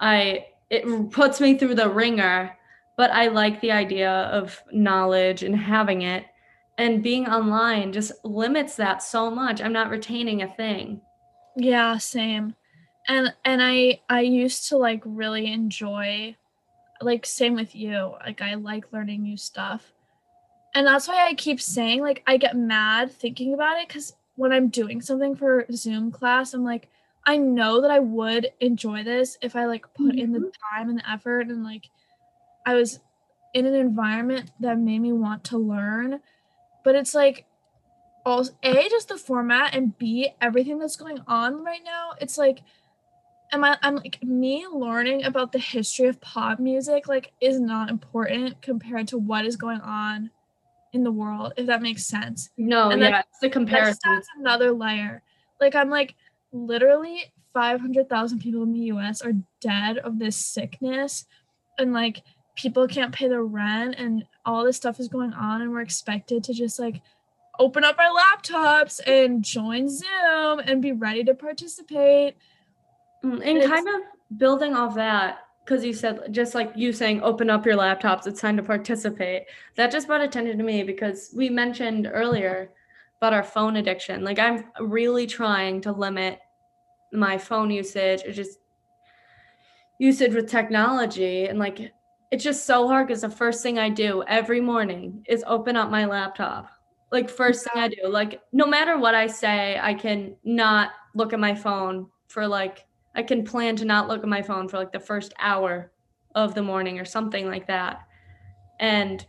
[0.02, 2.56] i it puts me through the wringer
[2.98, 6.26] but i like the idea of knowledge and having it
[6.78, 11.02] and being online just limits that so much i'm not retaining a thing
[11.56, 12.56] Yeah, same.
[13.08, 16.36] And and I I used to like really enjoy
[17.02, 18.14] like same with you.
[18.26, 19.94] Like I like learning new stuff.
[20.76, 24.52] And that's why I keep saying like I get mad thinking about it cuz when
[24.52, 26.90] I'm doing something for Zoom class, I'm like
[27.28, 30.76] I know that I would enjoy this if I like put in the mm-hmm.
[30.78, 31.90] time and the effort and like
[32.66, 33.02] I was
[33.54, 36.22] in an environment that made me want to learn.
[36.86, 37.46] But it's like
[38.26, 42.60] also a just the format and b everything that's going on right now it's like
[43.54, 47.90] am i i'm like me learning about the history of pop music like is not
[47.90, 50.30] important compared to what is going on
[50.92, 52.50] in the world if that makes sense.
[52.58, 54.00] No And yeah it's the comparison.
[54.06, 55.22] adds another layer.
[55.62, 56.16] Like i'm like
[56.52, 61.26] literally 500000 people in the us are dead of this sickness
[61.78, 62.22] and like
[62.56, 66.44] people can't pay their rent and all this stuff is going on and we're expected
[66.44, 67.02] to just like
[67.60, 72.36] open up our laptops and join zoom and be ready to participate.
[73.24, 77.22] Mm, and it's- kind of building off that because you said just like you saying
[77.24, 79.44] open up your laptops it's time to participate.
[79.76, 82.72] That just brought attention to me because we mentioned earlier
[83.20, 84.24] about our phone addiction.
[84.24, 86.40] Like i'm really trying to limit
[87.14, 88.60] my phone usage or just
[90.00, 91.46] usage with technology.
[91.46, 91.92] And like
[92.32, 95.90] it's just so hard because the first thing i do every morning is open up
[95.90, 96.70] my laptop.
[97.12, 101.34] Like first thing i do like no matter what i say i can not look
[101.34, 104.78] at my phone for like I can plan to not look at my phone for
[104.78, 105.92] like the first hour
[106.36, 108.02] of the morning or something like that.
[108.80, 109.26] And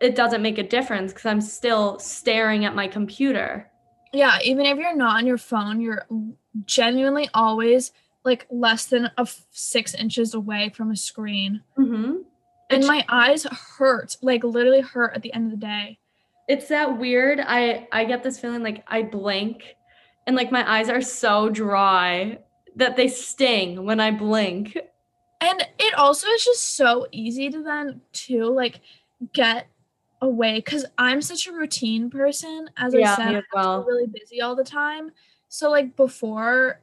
[0.00, 3.70] it doesn't make a difference because I'm still staring at my computer.
[4.12, 6.06] yeah even if you're not on your phone you're
[6.66, 7.92] genuinely always
[8.24, 12.14] like less than a f- six inches away from a screen Mm-hmm.
[12.70, 13.44] and my eyes
[13.78, 15.98] hurt like literally hurt at the end of the day
[16.48, 17.38] It's that weird.
[17.40, 19.76] I I get this feeling like I blink
[20.26, 22.38] and like my eyes are so dry
[22.76, 24.76] that they sting when I blink.
[25.40, 28.80] and it also is just so easy to then to like
[29.32, 29.66] get
[30.22, 33.84] away because i'm such a routine person as Yeah, i said i'm well.
[33.84, 35.12] really busy all the time.
[35.48, 36.80] So like before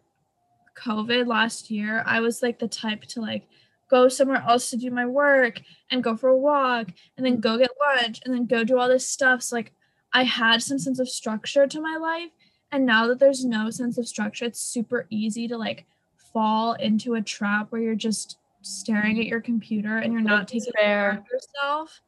[0.75, 3.47] covid last year i was like the type to like
[3.89, 7.57] go somewhere else to do my work and go for a walk and then go
[7.57, 9.41] get lunch and then go do all this stuff.
[9.41, 9.71] So like
[10.13, 12.31] i had some sense of structure to my life
[12.71, 15.85] and now that there's no sense of structure it's super easy to like
[16.33, 20.73] fall into a trap where you're just staring at your computer and you're not taking
[20.77, 22.01] care of yourself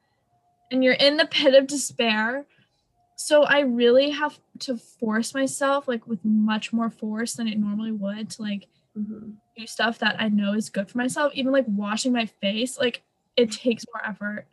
[0.72, 2.46] and you're in the pit of despair
[3.16, 7.92] so i really have to force myself like with much more force than it normally
[7.92, 9.36] would to like Mhm.
[9.56, 13.04] do stuff that i know is good for myself even like washing my face like
[13.38, 14.48] it takes more effort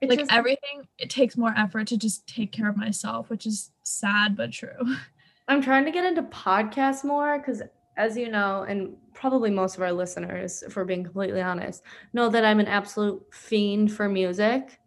[0.00, 3.46] It's like just- everything it takes more effort to just take care of myself which
[3.46, 4.78] is sad but true
[5.48, 7.60] I'm trying to get into podcasts more because,
[7.96, 12.28] as you know, and probably most of our listeners, if we're being completely honest, know
[12.28, 14.78] that I'm an absolute fiend for music.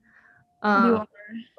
[0.63, 1.06] Um,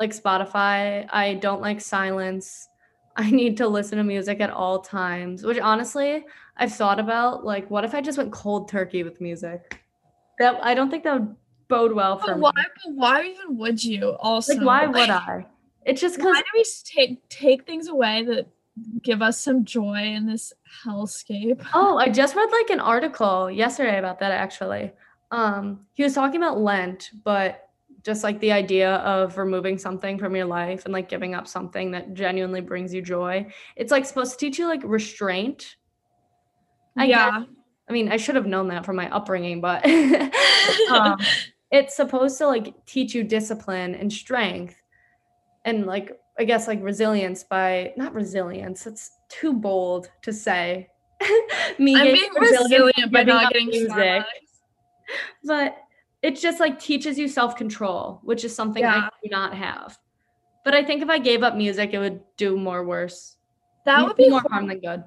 [0.01, 2.69] like Spotify, I don't like silence.
[3.17, 6.25] I need to listen to music at all times, which honestly,
[6.57, 7.45] I've thought about.
[7.45, 9.81] Like, what if I just went cold turkey with music?
[10.41, 11.37] That I don't think that would
[11.69, 12.43] bode well for but me.
[12.43, 15.47] why but why even would you also Like, why Like, would I?
[15.87, 18.49] It's just because why do we take take things away that
[19.03, 20.53] give us some joy in this
[20.85, 24.91] hellscape Oh, I just read like an article yesterday about that actually.
[25.31, 27.64] Um, he was talking about Lent, but
[28.05, 31.91] just like the idea of removing something from your life and like giving up something
[31.93, 33.47] that genuinely brings you joy.
[33.77, 35.77] It's like supposed to teach you like restraint.
[36.97, 37.17] I guess.
[37.17, 37.45] yeah
[37.89, 39.85] I mean, I should have known that from my upbringing, but
[40.91, 41.19] um,
[41.71, 44.77] it's supposed to like teach you discipline and strength
[45.65, 48.87] and like I guess like resilience by not resilience.
[48.87, 50.89] It's too bold to say.
[51.79, 54.25] Me i'm being resilience resilient by not getting music.
[55.45, 55.77] But
[56.25, 59.99] it just like teaches you self-control, which is something I do not have.
[60.65, 63.37] But I think if I gave up music, it would do more worse
[63.85, 64.51] That would be more horrible.
[64.51, 65.05] harm than good.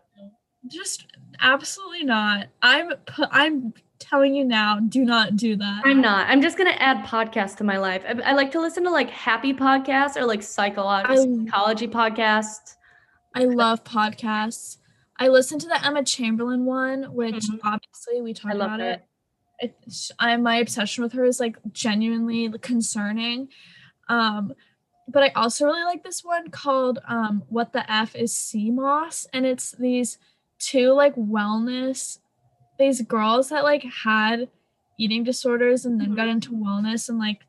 [0.67, 1.07] just
[1.41, 2.47] absolutely not.
[2.61, 2.91] I'm
[3.31, 5.81] I'm telling you now, do not do that.
[5.85, 6.27] I'm not.
[6.29, 8.03] I'm just gonna add podcasts to my life.
[8.07, 12.75] I, I like to listen to like happy podcasts or like psychology podcasts.
[13.33, 14.77] I love podcasts.
[15.19, 17.59] I listened to the Emma Chamberlain one, which Mhm.
[17.63, 18.89] obviously we talked about her.
[18.91, 19.06] it.
[19.59, 23.49] It's, I my obsession with her is like genuinely concerning.
[24.09, 24.53] Um,
[25.07, 29.25] but I also really like this one called um, "What the F is Sea Moss,"
[29.33, 30.17] and it's these
[30.59, 32.19] two like wellness,
[32.77, 34.49] these girls that like had
[34.99, 37.41] eating disorders and then got into wellness and like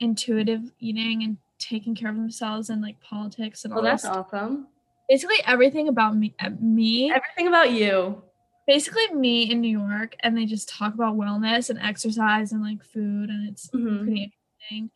[0.00, 4.66] intuitive eating and taking care of themselves and like politics and all Oh, that's awesome.
[5.08, 8.22] basically everything about me uh, me Everything about you.
[8.66, 12.82] Basically me in new york and they just talk about wellness and exercise and like
[12.84, 14.02] food and it's Mhm.
[14.04, 14.90] pretty interesting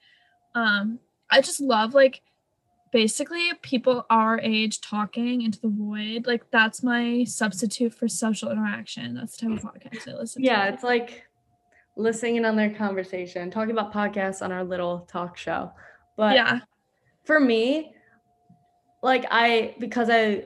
[0.54, 0.98] um
[1.30, 2.22] i just love like
[2.92, 9.14] basically people our age talking into the void like that's my substitute for social interaction
[9.14, 11.24] that's the type of podcast i listen Yeah, to it's like
[11.96, 15.72] listening in on their conversation, talking about podcasts on our little talk show.
[16.16, 16.60] But yeah
[17.24, 17.94] for me,
[19.02, 20.44] like I because I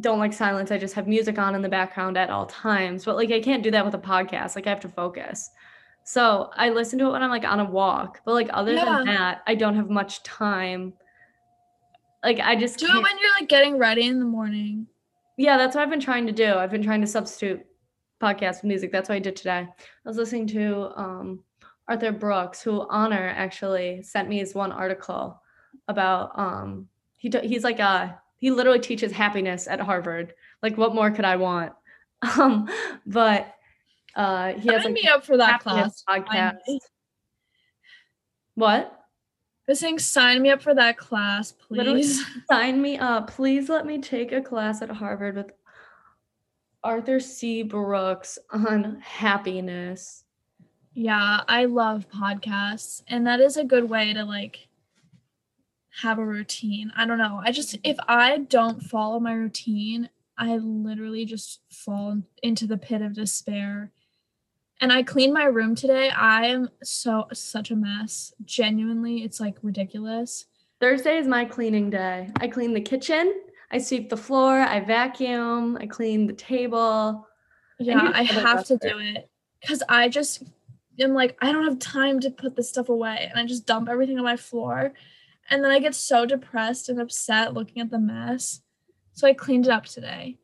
[0.00, 3.04] don't like silence, I just have music on in the background at all times.
[3.04, 4.56] But like I can't do that with a podcast.
[4.56, 5.50] Like I have to focus.
[6.04, 8.20] So I listen to it when I'm like on a walk.
[8.24, 8.84] But like other Yeah.
[8.84, 10.94] than that, I don't have much time.
[12.24, 14.86] Like I just do it can't- when you're like getting ready in the morning
[15.38, 16.54] yeah, that's what I've been trying to do.
[16.54, 17.64] I've been trying to substitute
[18.22, 18.92] podcast with music.
[18.92, 19.66] That's what I did today.
[19.66, 19.68] I
[20.04, 21.42] was listening to um,
[21.88, 25.40] Arthur Brooks, who Honor actually sent me his one article
[25.88, 26.38] about.
[26.38, 26.86] Um,
[27.16, 30.34] he t- he's like a he literally teaches happiness at Harvard.
[30.64, 31.72] Like, what more could I want?
[32.38, 32.68] Um,
[33.04, 33.52] but
[34.14, 36.58] uh, he has sign like me up for that class podcast.
[38.54, 38.92] What?
[39.66, 43.28] I was saying sign me up for that class Literally- please Sign me up.
[43.28, 45.50] Please let me take a class at Harvard with
[46.84, 47.64] Arthur C.
[47.64, 50.22] Brooks on happiness.
[50.94, 54.68] Yeah, I love podcasts, and that is a good way to like
[56.00, 56.92] have a routine.
[56.96, 57.40] I don't know.
[57.44, 63.02] I just if I don't follow my routine, I literally just fall into the pit
[63.02, 63.92] of despair.
[64.80, 66.10] And I cleaned my room today.
[66.10, 68.32] I am so such a mess.
[68.44, 70.46] Genuinely, it's like ridiculous.
[70.80, 72.30] Thursday is my cleaning day.
[72.40, 77.26] I clean the kitchen, I sweep the floor, I vacuum, I clean the table.
[77.78, 79.30] Yeah, need I have to do it
[79.60, 80.42] because I just
[80.98, 83.28] am like, I don't have time to put this stuff away.
[83.30, 84.92] And I just dump everything on my floor.
[85.50, 88.60] And then I get so depressed and upset looking at the mess.
[89.14, 90.38] So I cleaned it up today.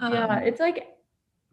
[0.00, 0.88] yeah, Um, it's like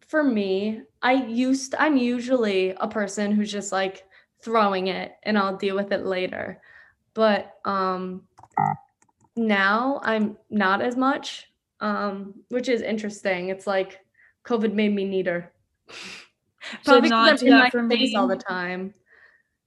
[0.07, 4.05] for me, I used I'm usually a person who's just like
[4.41, 6.61] throwing it and I'll deal with it later.
[7.13, 8.23] But um
[9.35, 11.45] now I'm not as much.
[11.81, 13.49] Um, which is interesting.
[13.49, 13.99] It's like
[14.45, 15.53] COVID made me neater.
[16.83, 18.15] Probably 'cause not I'm do in my space me.
[18.17, 18.93] all the time.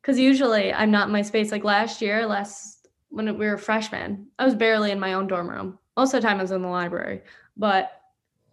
[0.03, 1.51] Cause usually I'm not in my space.
[1.53, 2.82] Like last year, last
[3.13, 5.79] when we were freshmen, I was barely in my own dorm room.
[5.97, 7.23] Most of the time I was in the library.
[7.57, 8.01] But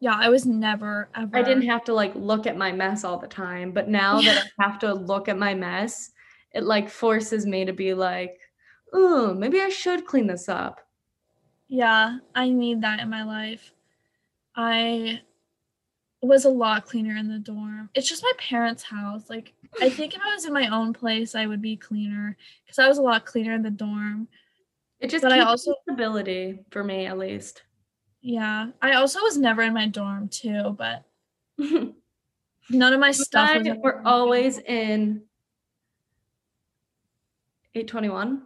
[0.02, 1.36] yeah, I was never ever.
[1.36, 4.46] I didn't have to like look at my mess all the time, but now that
[4.60, 6.12] I have to look at my mess,
[6.52, 8.38] it like forces me to be like,
[8.94, 10.82] "Oh, maybe I should clean this up."
[11.70, 13.72] Yeah, I need that in my life.
[14.56, 15.22] I
[16.22, 17.90] was a lot cleaner in the dorm.
[17.94, 19.30] It's just my parents' house.
[19.30, 22.36] Like, I think if I was in my own place, I would be cleaner
[22.66, 24.28] because I was a lot cleaner in the dorm.
[25.00, 27.64] It just But I also- stability for me at least.
[28.22, 31.06] Yeah, I also was never in my dorm too, but
[31.58, 31.94] none
[32.94, 33.78] of my stuff was.
[33.82, 35.24] We're always in
[37.76, 38.42] 821.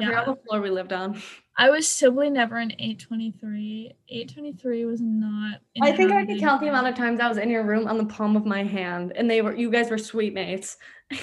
[0.00, 1.20] I forgot Yeah, what floor we lived on.
[1.56, 3.92] I was simply never in 823.
[4.08, 5.60] 823 was not.
[5.82, 7.98] I think I could count the amount of times I was in your room on
[7.98, 10.76] the palm of my hand, and they were you guys were suite mates.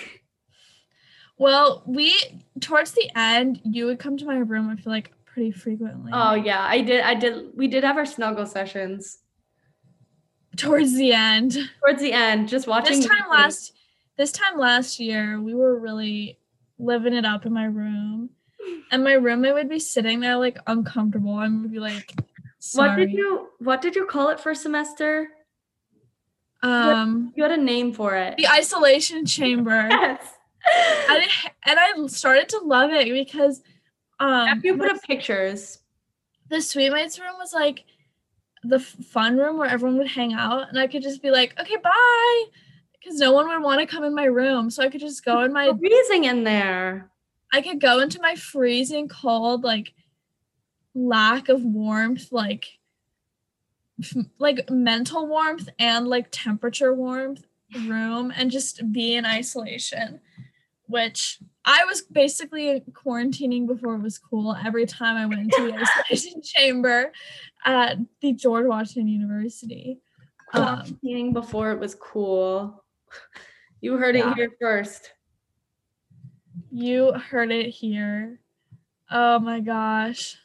[1.37, 2.15] Well, we
[2.61, 4.69] towards the end, you would come to my room.
[4.69, 6.11] I feel like pretty frequently.
[6.13, 7.01] Oh yeah, I did.
[7.01, 7.47] I did.
[7.55, 9.19] We did have our snuggle sessions
[10.55, 11.57] towards the end.
[11.85, 12.97] towards the end, just watching.
[12.97, 13.31] This time movies.
[13.43, 13.73] last,
[14.17, 16.39] this time last year, we were really
[16.79, 18.29] living it up in my room,
[18.91, 21.39] and my roommate would be sitting there like uncomfortable.
[21.39, 22.13] and would be like,
[22.75, 25.27] What did you What did you call it for semester?
[26.63, 28.37] Um, You had a name for it.
[28.37, 29.87] the isolation chamber.
[29.91, 30.34] Yes.
[30.67, 33.61] I did, and I started to love it because
[34.19, 35.79] um After you put up pictures.
[36.49, 37.83] the suite mates room was like
[38.63, 41.75] the fun room where everyone would hang out and i could just be like okay
[41.83, 42.43] bye
[42.99, 45.41] because no one would want to come in my room so i could just go
[45.43, 47.11] in my freezing in there.
[47.53, 49.93] i could go into my freezing cold like
[50.95, 52.79] lack of warmth like
[54.39, 57.45] like mental warmth and like temperature warmth
[57.87, 60.19] room and just be in isolation,
[60.87, 65.79] which I was basically quarantining before it was cool every time I went into the
[65.79, 67.11] isolation chamber
[67.65, 69.99] at the George Washington University.
[70.53, 72.83] Um, quarantining before it was cool.
[73.81, 74.31] You heard yeah.
[74.31, 75.11] it here first.
[76.71, 78.39] You heard it here.
[79.11, 80.37] Oh my gosh.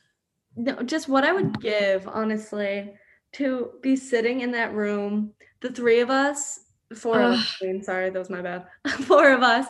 [0.57, 2.93] No, just what I would give, honestly,
[3.32, 6.61] to be sitting in that room, the three of us,
[6.95, 8.66] four of us, sorry, that was my bad.
[9.07, 9.66] four of us,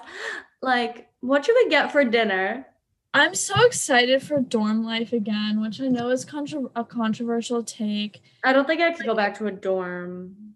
[0.63, 2.67] like, what should we get for dinner?
[3.13, 8.23] I'm so excited for dorm life again, which I know is contra- a controversial take.
[8.45, 10.55] I don't think I could go back to a dorm.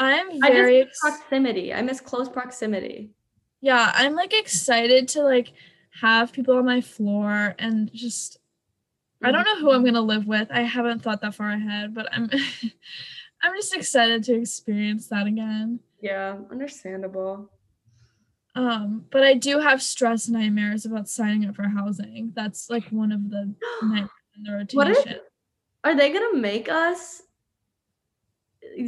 [0.00, 1.72] I'm very I miss proximity.
[1.72, 3.10] I miss close proximity.
[3.60, 5.52] Yeah, I'm like excited to like
[6.00, 8.38] have people on my floor and just
[9.22, 10.48] I don't know who I'm gonna live with.
[10.50, 12.28] I haven't thought that far ahead, but I'm
[13.42, 15.78] I'm just excited to experience that again.
[16.00, 17.48] Yeah, understandable.
[18.54, 22.32] Um, but I do have stress nightmares about signing up for housing.
[22.34, 24.76] That's like one of the nightmares in the rotation.
[24.76, 25.18] What if,
[25.84, 27.22] are they gonna make us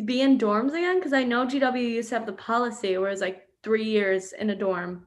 [0.04, 0.98] be in dorms again?
[0.98, 4.50] Because I know GW used to have the policy where it's like three years in
[4.50, 5.06] a dorm.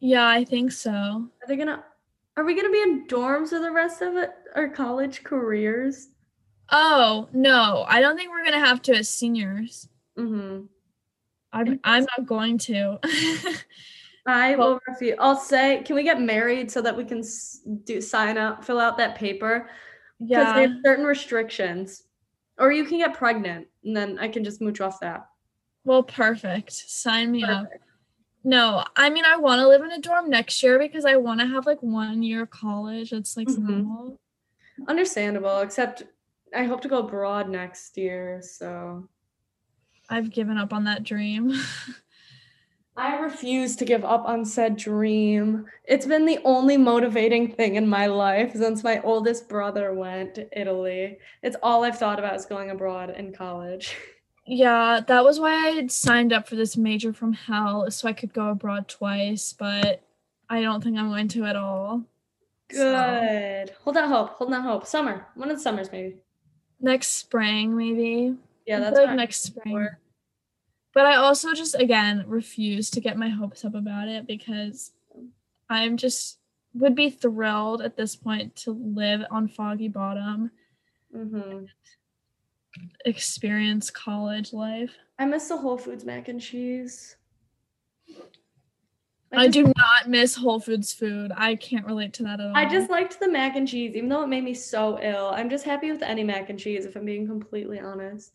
[0.00, 0.90] Yeah, I think so.
[0.90, 1.84] Are they gonna
[2.36, 6.08] are we gonna be in dorms for the rest of it, our college careers?
[6.70, 9.88] Oh no, I don't think we're gonna have to as seniors.
[10.18, 10.66] Mm-hmm.
[11.54, 12.98] I'm I'm not going to.
[14.26, 15.16] I will refuse.
[15.18, 17.22] I'll say, can we get married so that we can
[17.84, 19.68] do sign up, fill out that paper?
[20.18, 20.38] Yeah.
[20.38, 22.04] Because there's certain restrictions,
[22.58, 25.26] or you can get pregnant, and then I can just mooch off that.
[25.84, 26.72] Well, perfect.
[26.72, 27.74] Sign me perfect.
[27.74, 27.80] up.
[28.46, 31.40] No, I mean I want to live in a dorm next year because I want
[31.40, 33.12] to have like one year of college.
[33.12, 33.66] It's like mm-hmm.
[33.66, 34.20] normal.
[34.86, 36.02] Understandable, except
[36.54, 39.08] I hope to go abroad next year, so
[40.08, 41.52] I've given up on that dream.
[42.96, 45.66] I refuse to give up on said dream.
[45.84, 50.60] It's been the only motivating thing in my life since my oldest brother went to
[50.60, 51.18] Italy.
[51.42, 53.96] It's all I've thought about is going abroad in college.
[54.46, 58.12] Yeah, that was why I had signed up for this major from hell so I
[58.12, 60.02] could go abroad twice, but
[60.50, 62.02] I don't think I'm going to at all.
[62.68, 63.68] Good.
[63.68, 63.74] So.
[63.84, 64.30] Hold that hope.
[64.34, 64.86] Hold that hope.
[64.86, 65.28] Summer.
[65.34, 66.16] One of the summers, maybe.
[66.78, 68.34] Next spring, maybe.
[68.66, 69.88] Yeah, that's like next spring.
[70.92, 74.92] But I also just again refuse to get my hopes up about it because
[75.68, 76.38] I'm just
[76.74, 80.50] would be thrilled at this point to live on Foggy Bottom.
[81.14, 81.64] Mm-hmm
[83.04, 84.94] experience college life.
[85.18, 87.16] I miss the Whole Foods mac and cheese.
[89.32, 91.32] I, I, do not miss Whole Foods food.
[91.36, 92.56] I can't relate to that at all.
[92.56, 95.28] I just liked the mac and cheese, even though it made me so ill.
[95.34, 98.32] I'm just happy with any mac and cheese, if I'm being completely honest.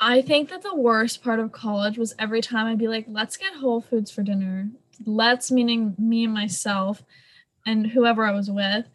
[0.00, 3.36] I think that the worst part of college was every time I'd be like, let's
[3.36, 4.68] get Whole Foods for dinner.
[5.04, 7.02] Let's meaning me and myself
[7.66, 8.86] and whoever I was with.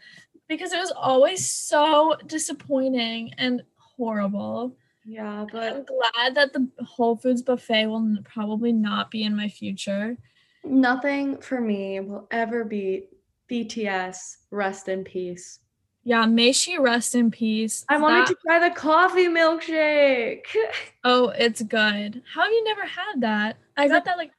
[0.48, 3.34] Because it was always so disappointing.
[3.38, 3.64] And
[3.98, 4.76] horrible.
[5.06, 9.50] Yeah, but I'm glad that the Whole Foods buffet will probably not be in my
[9.50, 10.18] future.
[10.64, 13.10] Nothing for me will ever beat
[13.52, 14.38] BTS.
[14.52, 15.60] Rest in peace.
[16.06, 17.86] Yeah, may she rest in peace.
[17.88, 18.28] I wanted that...
[18.28, 20.46] to try the coffee milkshake.
[21.04, 22.22] oh, it's good.
[22.34, 23.58] How have you never had that?
[23.78, 24.32] I got that like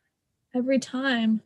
[0.55, 1.41] every time.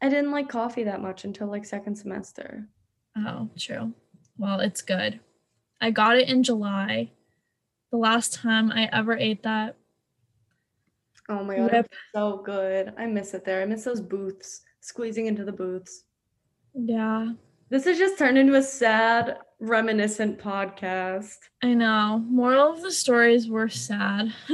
[0.00, 2.68] I didn't like coffee that much until like second semester.
[3.16, 3.92] Oh, true.
[4.36, 5.18] Well, it's good.
[5.80, 7.10] I got it in July
[7.90, 9.76] the last time I ever ate that.
[11.28, 12.94] Oh my god, so good.
[12.96, 13.60] I miss it there.
[13.60, 16.04] I miss those booths, squeezing into the booths.
[16.74, 17.32] Yeah.
[17.70, 21.36] This has just turned into a sad, reminiscent podcast.
[21.62, 22.24] I know.
[22.26, 24.32] Moral of the stories were sad.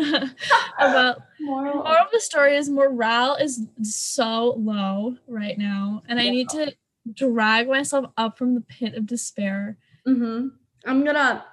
[0.78, 1.74] About moral.
[1.76, 6.26] moral of the story is morale is so low right now, and yeah.
[6.26, 6.74] I need to
[7.12, 9.76] drag myself up from the pit of despair.
[10.08, 10.48] Mm-hmm.
[10.86, 11.44] I'm gonna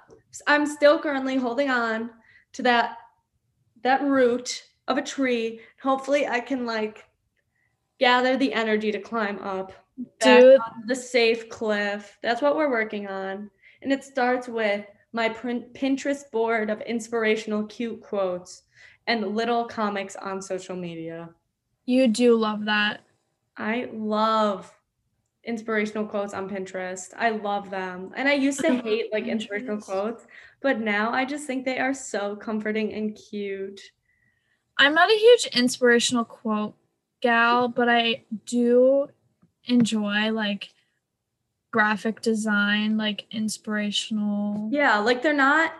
[0.46, 2.10] I'm still currently holding on
[2.54, 2.98] to that
[3.82, 5.60] that root of a tree.
[5.80, 7.04] Hopefully I can like
[8.00, 9.72] gather the energy to climb up
[10.20, 10.60] Dude.
[10.86, 12.18] the safe cliff.
[12.22, 13.50] That's what we're working on.
[13.82, 18.62] And it starts with my Pinterest board of inspirational cute quotes
[19.06, 21.28] and little comics on social media.
[21.84, 23.00] You do love that.
[23.56, 24.72] I love
[25.44, 27.12] inspirational quotes on Pinterest.
[27.16, 28.12] I love them.
[28.16, 30.26] And I used to hate like inspirational quotes,
[30.60, 33.80] but now I just think they are so comforting and cute.
[34.78, 36.74] I'm not a huge inspirational quote
[37.20, 39.08] gal, but I do
[39.66, 40.70] enjoy like
[41.72, 44.68] graphic design, like inspirational.
[44.72, 45.72] Yeah, like they're not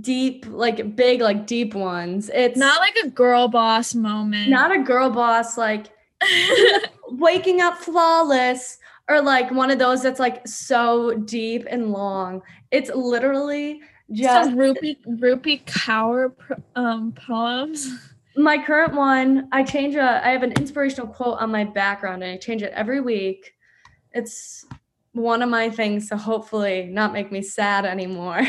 [0.00, 2.30] deep, like big, like deep ones.
[2.32, 4.48] It's Not like a girl boss moment.
[4.50, 5.88] not a girl boss like
[7.08, 8.78] waking up flawless
[9.08, 12.42] or like one of those that's like so deep and long.
[12.70, 13.80] It's literally
[14.12, 16.32] just Some Rupi Rupi Kaur
[16.76, 17.90] um poems.
[18.36, 19.48] my current one.
[19.52, 22.72] I change a I have an inspirational quote on my background and I change it
[22.74, 23.52] every week.
[24.12, 24.64] It's
[25.12, 28.40] one of my things to hopefully not make me sad anymore.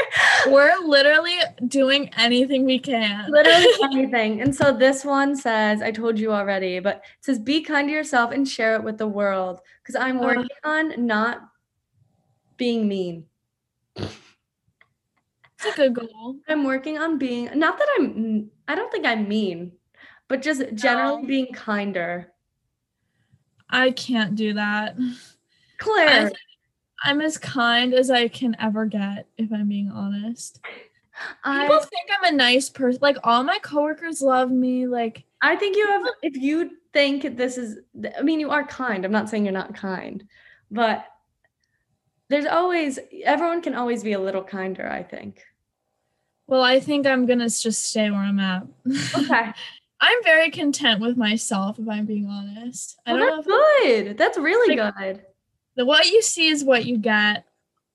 [0.48, 1.36] We're literally
[1.66, 3.30] doing anything we can.
[3.30, 4.40] Literally anything.
[4.40, 7.92] And so this one says, I told you already, but it says, be kind to
[7.92, 9.60] yourself and share it with the world.
[9.82, 10.24] Because I'm Uh.
[10.24, 11.40] working on not
[12.56, 13.26] being mean.
[15.58, 16.36] It's a good goal.
[16.48, 19.72] I'm working on being, not that I'm, I don't think I'm mean,
[20.28, 21.26] but just generally No.
[21.26, 22.32] being kinder.
[23.68, 24.96] I can't do that.
[25.78, 26.38] Claire, think
[27.04, 30.60] I'm as kind as I can ever get, if I'm being honest.
[31.42, 33.00] I, People think I'm a nice person.
[33.02, 34.86] Like all my coworkers love me.
[34.86, 37.78] Like I think you have, if you think this is,
[38.16, 39.04] I mean, you are kind.
[39.04, 40.24] I'm not saying you're not kind,
[40.70, 41.04] but
[42.28, 45.42] there's always, everyone can always be a little kinder, I think.
[46.46, 48.66] well, I think I'm gonna just stay where I'm at.
[49.16, 49.52] Okay.
[50.00, 52.98] I'm very content with myself, if I'm being honest.
[53.04, 54.18] I Well, don't know that's if good.
[54.18, 55.24] That's really Like- good.
[55.74, 57.44] the what you see is what you get.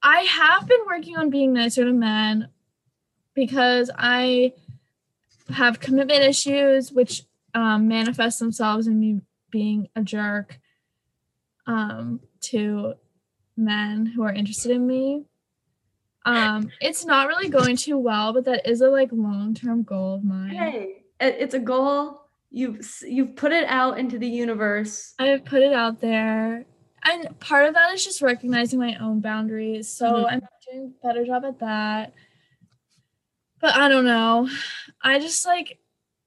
[0.01, 2.49] I have been working on being nicer to men
[3.33, 4.53] because I
[5.49, 7.23] have commitment issues, which
[7.53, 10.59] um, manifest themselves in me being a jerk
[11.67, 12.95] um, to
[13.55, 15.25] men who are interested in me.
[16.25, 20.15] Um, it's not really going too well, but that is a like long term goal
[20.15, 20.55] of mine.
[20.55, 22.21] Hey, it's a goal.
[22.49, 25.15] You've you've put it out into the universe.
[25.19, 26.65] I have put it out there.
[27.03, 29.89] And part of that is just recognizing my own boundaries.
[29.89, 30.31] So Mhm.
[30.31, 30.41] I'm
[30.71, 32.13] doing a better job at that.
[33.59, 34.49] But I don't know.
[35.01, 35.79] I just like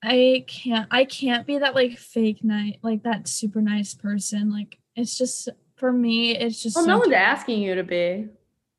[0.03, 4.51] I can't I can't be that like fake night like that super nice person.
[4.51, 8.29] Like it's just for me it's just Well, no one's asking you to be.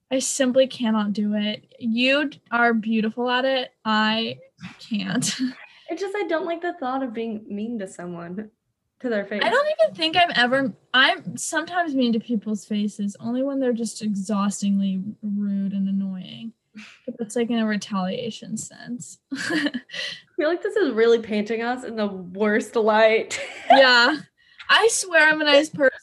[0.10, 1.66] I simply cannot do it.
[1.80, 3.72] You are beautiful at it.
[3.86, 4.40] I
[4.80, 5.34] can't.
[5.90, 8.52] It's just I don't like the thought of being mean to someone,
[9.00, 9.42] to their face.
[9.42, 10.74] I don't even think I'm ever.
[10.94, 16.52] I'm sometimes mean to people's faces, only when they're just exhaustingly rude and annoying.
[17.06, 19.20] But it's like in a retaliation sense.
[19.34, 19.72] I
[20.36, 23.40] feel like this is really painting us in the worst light.
[23.72, 24.18] yeah,
[24.70, 25.92] I swear I'm a nice person.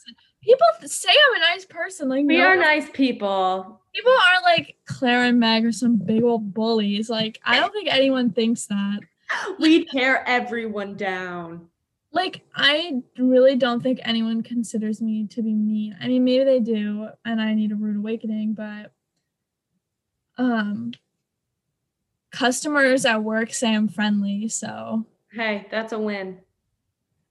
[0.45, 2.07] People say I'm a nice person.
[2.07, 3.81] Like we no are nice people.
[3.93, 7.09] People aren't like Claire and Meg or some big old bullies.
[7.09, 8.99] Like I don't think anyone thinks that.
[9.59, 11.67] We tear everyone down.
[12.11, 15.97] like I really don't think anyone considers me to be mean.
[15.99, 18.91] I mean, maybe they do, and I need a rude awakening, but
[20.37, 20.91] um
[22.31, 26.39] customers at work say I'm friendly, so Hey, that's a win.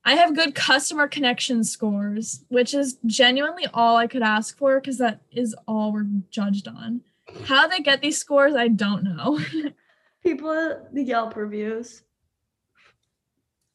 [0.04, 4.98] I have good customer connection scores, which is genuinely all I could ask for because
[4.98, 7.00] that is all we're judged on.
[7.46, 9.40] How they get these scores, I don't know.
[10.22, 12.02] People, the Yelp reviews.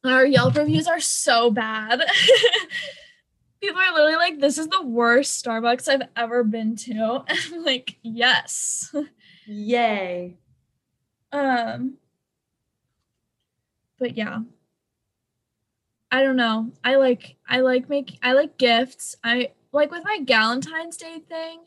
[0.04, 2.00] Our Yelp reviews are so bad.
[3.60, 7.24] People are literally like, this is the worst Starbucks I've ever been to.
[7.28, 8.94] And I'm like, yes.
[9.46, 10.36] Yay.
[11.32, 11.94] Um
[13.98, 14.40] but yeah.
[16.10, 16.72] I don't know.
[16.84, 19.16] I like I like make I like gifts.
[19.22, 21.60] I like with my Galentine's Day thing,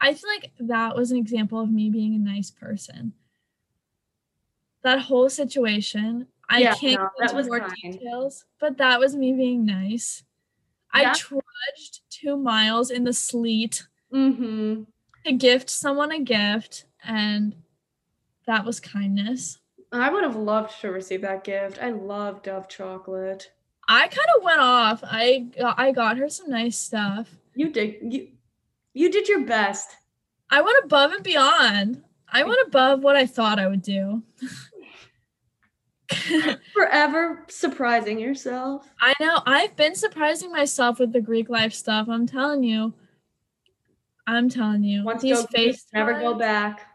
[0.00, 3.14] I feel like that was an example of me being a nice person.
[4.82, 7.76] That whole situation, I Yeah, can't no, go into more kind.
[7.94, 10.22] details, but that was me being nice.
[10.94, 11.10] Yeah.
[11.10, 14.84] I trudged two miles in the sleet Mm-hmm.
[15.24, 17.56] to gift someone a gift, and
[18.46, 19.58] that was kindness.
[19.92, 21.82] I would have loved to receive that gift.
[21.82, 23.52] I love Dove chocolate.
[23.88, 25.04] I kind of went off.
[25.04, 27.28] I got, I got her some nice stuff.
[27.54, 28.28] You did you
[28.92, 29.90] you did your best.
[30.50, 32.02] I went above and beyond.
[32.28, 34.22] I went above what I thought I would do.
[36.72, 38.88] Forever surprising yourself.
[39.00, 39.40] I know.
[39.46, 42.08] I've been surprising myself with the Greek life stuff.
[42.08, 42.94] I'm telling you.
[44.26, 45.04] I'm telling you.
[45.04, 46.86] Once These go face never go back.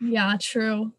[0.00, 0.92] Yeah, true.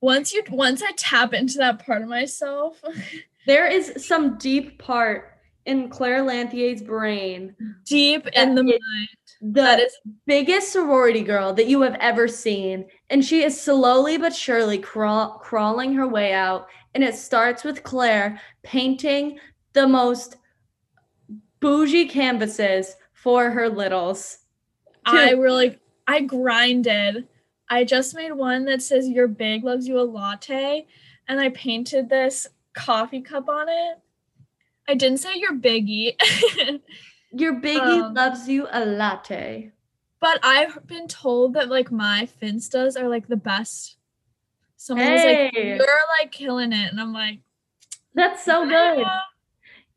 [0.00, 2.82] Once you once I tap into that part of myself,
[3.46, 5.30] There is some deep part
[5.66, 7.54] in Claire Lanthier's brain.
[7.84, 9.08] deep in the mind,
[9.40, 12.86] The that is biggest sorority girl that you have ever seen.
[13.10, 16.68] And she is slowly but surely crawl- crawling her way out.
[16.94, 19.38] And it starts with Claire painting
[19.72, 20.36] the most
[21.60, 24.38] bougie canvases for her littles.
[25.06, 27.26] I really I grinded
[27.70, 30.86] I just made one that says "Your big loves you a latte,"
[31.28, 33.98] and I painted this coffee cup on it.
[34.88, 36.14] I didn't say your biggie.
[37.36, 39.72] Your biggie um, loves you a latte.
[40.20, 43.96] But I've been told that like my finstas are like the best.
[44.76, 45.14] Someone hey.
[45.14, 47.40] was like, "You're like killing it," and I'm like,
[48.14, 49.04] "That's so good."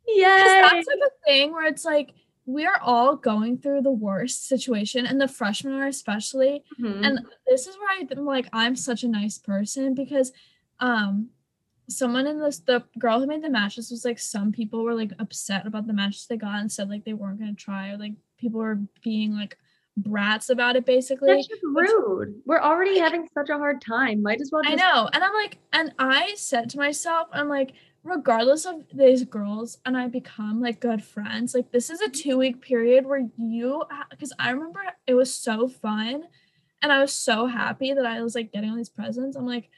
[0.07, 2.13] Yeah, that's like a thing where it's like
[2.47, 6.63] we are all going through the worst situation, and the freshmen are especially.
[6.79, 7.03] Mm-hmm.
[7.03, 10.31] And this is where I'm like, I'm such a nice person because,
[10.79, 11.29] um,
[11.89, 15.11] someone in this the girl who made the matches was like some people were like
[15.19, 18.13] upset about the matches they got and said like they weren't gonna try or like
[18.37, 19.57] people were being like
[19.97, 21.33] brats about it basically.
[21.33, 22.41] That's just rude.
[22.45, 24.21] We're already having such a hard time.
[24.21, 25.09] Might as well just- I know.
[25.11, 27.73] And I'm like, and I said to myself, I'm like,
[28.03, 32.29] regardless of these girls and I become like good friends, like this is a mm-hmm.
[32.29, 36.23] two week period where you because I remember it was so fun
[36.81, 39.35] and I was so happy that I was like getting all these presents.
[39.35, 39.69] I'm like,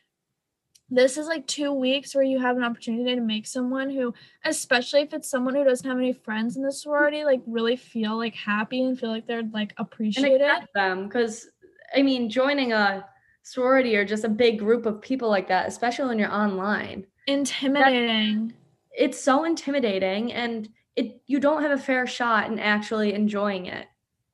[0.91, 4.13] this is like two weeks where you have an opportunity to make someone who
[4.45, 8.17] especially if it's someone who doesn't have any friends in the sorority like really feel
[8.17, 10.49] like happy and feel like they're like appreciated.
[10.73, 11.49] them because
[11.95, 13.05] i mean joining a
[13.43, 18.53] sorority or just a big group of people like that especially when you're online intimidating.
[18.91, 23.87] it's so intimidating and it you don't have a fair shot in actually enjoying it.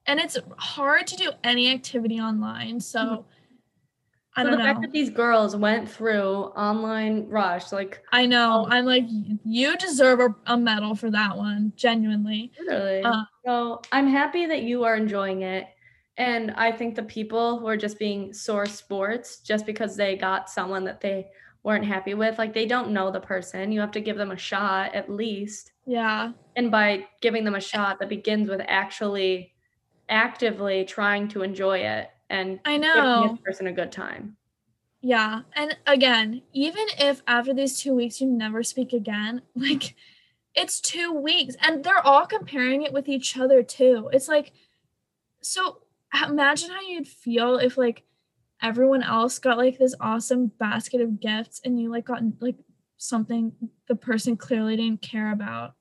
[0.08, 3.22] And it's hard to do any activity online so mm-hmm
[4.36, 4.64] I so the know.
[4.64, 9.06] fact that these girls went through online rush, like I know, I'm like,
[9.46, 12.52] you deserve a, a medal for that one, genuinely.
[12.60, 13.02] Literally.
[13.02, 15.68] Uh, so I'm happy that you are enjoying it,
[16.18, 20.50] and I think the people who are just being sore sports just because they got
[20.50, 21.28] someone that they
[21.64, 23.72] weren't happy with, like they don't know the person.
[23.72, 25.72] You have to give them a shot at least.
[25.86, 26.34] Yeah.
[26.56, 29.54] And by giving them a shot, that begins with actually
[30.10, 34.38] actively trying to enjoy it and I know this person a good time.
[35.02, 35.42] Yeah.
[35.54, 39.96] And again, even if after these two weeks you never speak again, like
[40.56, 44.10] it's two weeks and they're all comparing it with each other too.
[44.12, 44.54] It's like,
[45.42, 45.82] so
[46.28, 48.04] imagine how you'd feel if like
[48.62, 52.56] everyone else got like this awesome basket of gifts and you like got like
[52.98, 53.52] something
[53.88, 55.74] the person clearly didn't care about.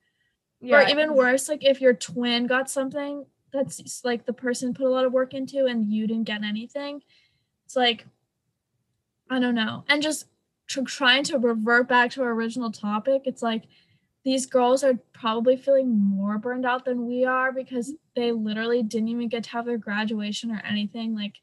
[0.60, 0.76] Yeah.
[0.78, 3.24] Or even worse, like if your twin got something
[3.54, 7.00] that's like the person put a lot of work into and you didn't get anything
[7.64, 8.04] it's like
[9.30, 9.84] i don't know.
[9.88, 10.26] And just
[10.86, 13.64] trying to revert back to our original topic it's like
[14.24, 19.08] these girls are probably feeling more burned out than we are because they literally didn't
[19.08, 21.34] even get to have their graduation or anything like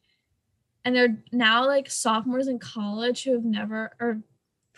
[0.83, 4.21] and they're now like sophomores in college who have never or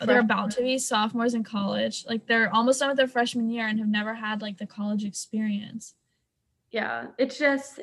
[0.00, 3.66] they're about to be sophomores in college like they're almost done with their freshman year
[3.66, 5.94] and have never had like the college experience
[6.74, 7.78] yeah, it's just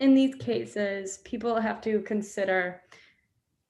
[0.00, 2.80] in these cases, people have to consider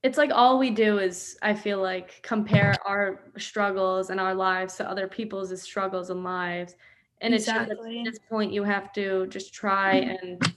[0.04, 4.74] it's like all we do is I feel like compare our struggles and our lives
[4.76, 6.74] to other people's struggles and lives.
[7.20, 7.72] And exactly.
[7.72, 10.54] it's just at this point you have to just try and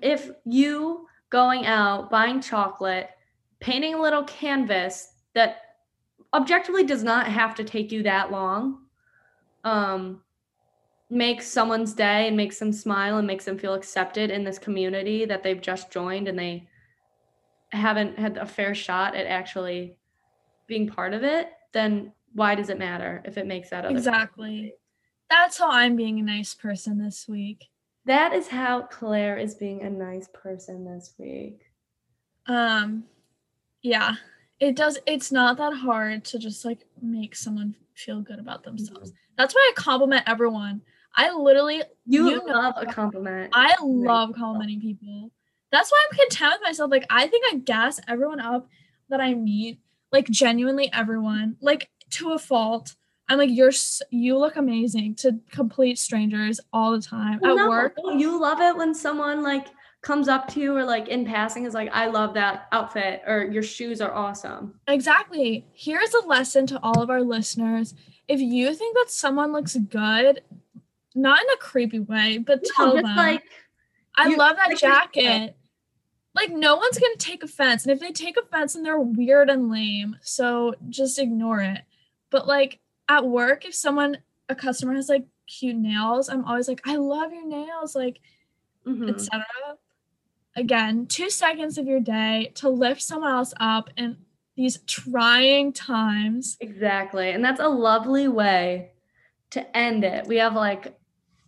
[0.00, 3.10] if you going out buying chocolate,
[3.58, 5.56] painting a little canvas that
[6.34, 8.78] objectively does not have to take you that long.
[9.64, 10.20] Um
[11.12, 15.26] makes someone's day and makes them smile and makes them feel accepted in this community
[15.26, 16.66] that they've just joined and they
[17.70, 19.94] haven't had a fair shot at actually
[20.66, 24.72] being part of it, then why does it matter if it makes that other exactly?
[25.28, 27.66] That's how I'm being a nice person this week.
[28.06, 31.60] That is how Claire is being a nice person this week.
[32.46, 33.04] Um,
[33.82, 34.14] yeah,
[34.60, 34.98] it does.
[35.06, 39.10] It's not that hard to just like make someone feel good about themselves.
[39.10, 39.34] Mm-hmm.
[39.36, 40.80] That's why I compliment everyone.
[41.14, 43.50] I literally you, you love know, a compliment.
[43.54, 45.30] I love complimenting people.
[45.70, 46.90] That's why I'm content with myself.
[46.90, 48.68] Like I think I gas everyone up
[49.08, 52.94] that I meet, like genuinely everyone, like to a fault.
[53.28, 53.72] I'm like you're
[54.10, 57.94] you look amazing to complete strangers all the time well, at no, work.
[58.16, 59.68] You love it when someone like
[60.02, 63.44] comes up to you or like in passing is like I love that outfit or
[63.44, 64.74] your shoes are awesome.
[64.88, 65.64] Exactly.
[65.72, 67.94] Here's a lesson to all of our listeners.
[68.28, 70.42] If you think that someone looks good,
[71.14, 73.16] not in a creepy way, but no, tell them.
[73.16, 73.42] Like,
[74.16, 75.56] I love that jacket.
[76.34, 79.70] Like no one's gonna take offense, and if they take offense, then they're weird and
[79.70, 80.16] lame.
[80.22, 81.80] So just ignore it.
[82.30, 84.16] But like at work, if someone
[84.48, 88.20] a customer has like cute nails, I'm always like, I love your nails, like
[88.86, 89.10] mm-hmm.
[89.10, 89.44] etc.
[90.56, 94.16] Again, two seconds of your day to lift someone else up in
[94.56, 96.56] these trying times.
[96.60, 97.30] Exactly.
[97.30, 98.90] And that's a lovely way
[99.50, 100.26] to end it.
[100.26, 100.98] We have like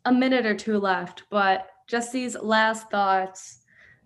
[0.05, 3.61] a minute or two left, but just these last thoughts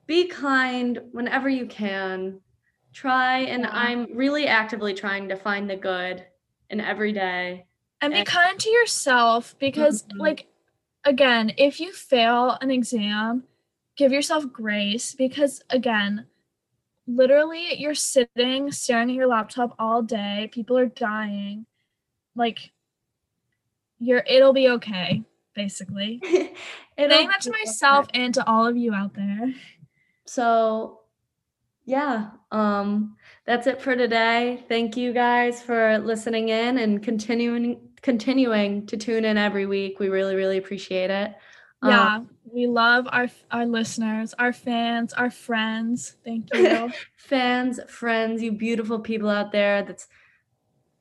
[0.06, 2.40] be kind whenever you can.
[2.92, 3.70] Try, and Yeah.
[3.72, 6.24] I'm really actively trying to find the good
[6.70, 7.66] in every day.
[8.00, 10.18] And be And- kind to yourself because, Mhm.
[10.18, 10.46] like,
[11.04, 13.44] again, if you fail an exam,
[13.96, 16.26] give yourself grace because, again,
[17.06, 21.66] literally you're sitting staring at your laptop all day, people are dying.
[22.34, 22.72] Like,
[23.98, 25.24] you're, it'll be okay,
[25.58, 26.20] basically.
[26.98, 29.52] Saying that to myself and to all of you out there.
[30.24, 31.00] So
[31.84, 34.64] yeah, um that's it for today.
[34.68, 39.98] Thank you guys for listening in and continuing continuing to tune in every week.
[39.98, 41.34] We really really appreciate it.
[41.82, 42.20] Um, Yeah,
[42.52, 46.16] we love our our listeners, our fans, our friends.
[46.24, 46.92] Thank you.
[47.16, 49.82] fans, friends, you beautiful people out there.
[49.82, 50.06] That's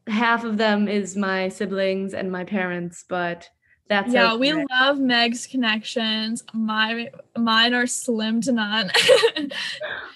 [0.07, 3.49] half of them is my siblings and my parents, but
[3.87, 6.43] that's yeah, we love Meg's connections.
[6.53, 8.91] My mine are slim to none.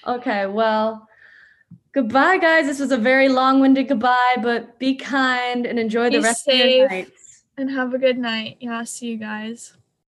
[0.08, 1.08] Okay, well,
[1.94, 2.66] goodbye, guys.
[2.66, 6.56] This was a very long-winded goodbye, but be kind and enjoy the Be rest of
[6.56, 7.44] your nights.
[7.56, 8.58] and have a good night.
[8.60, 9.74] Yeah, see you guys.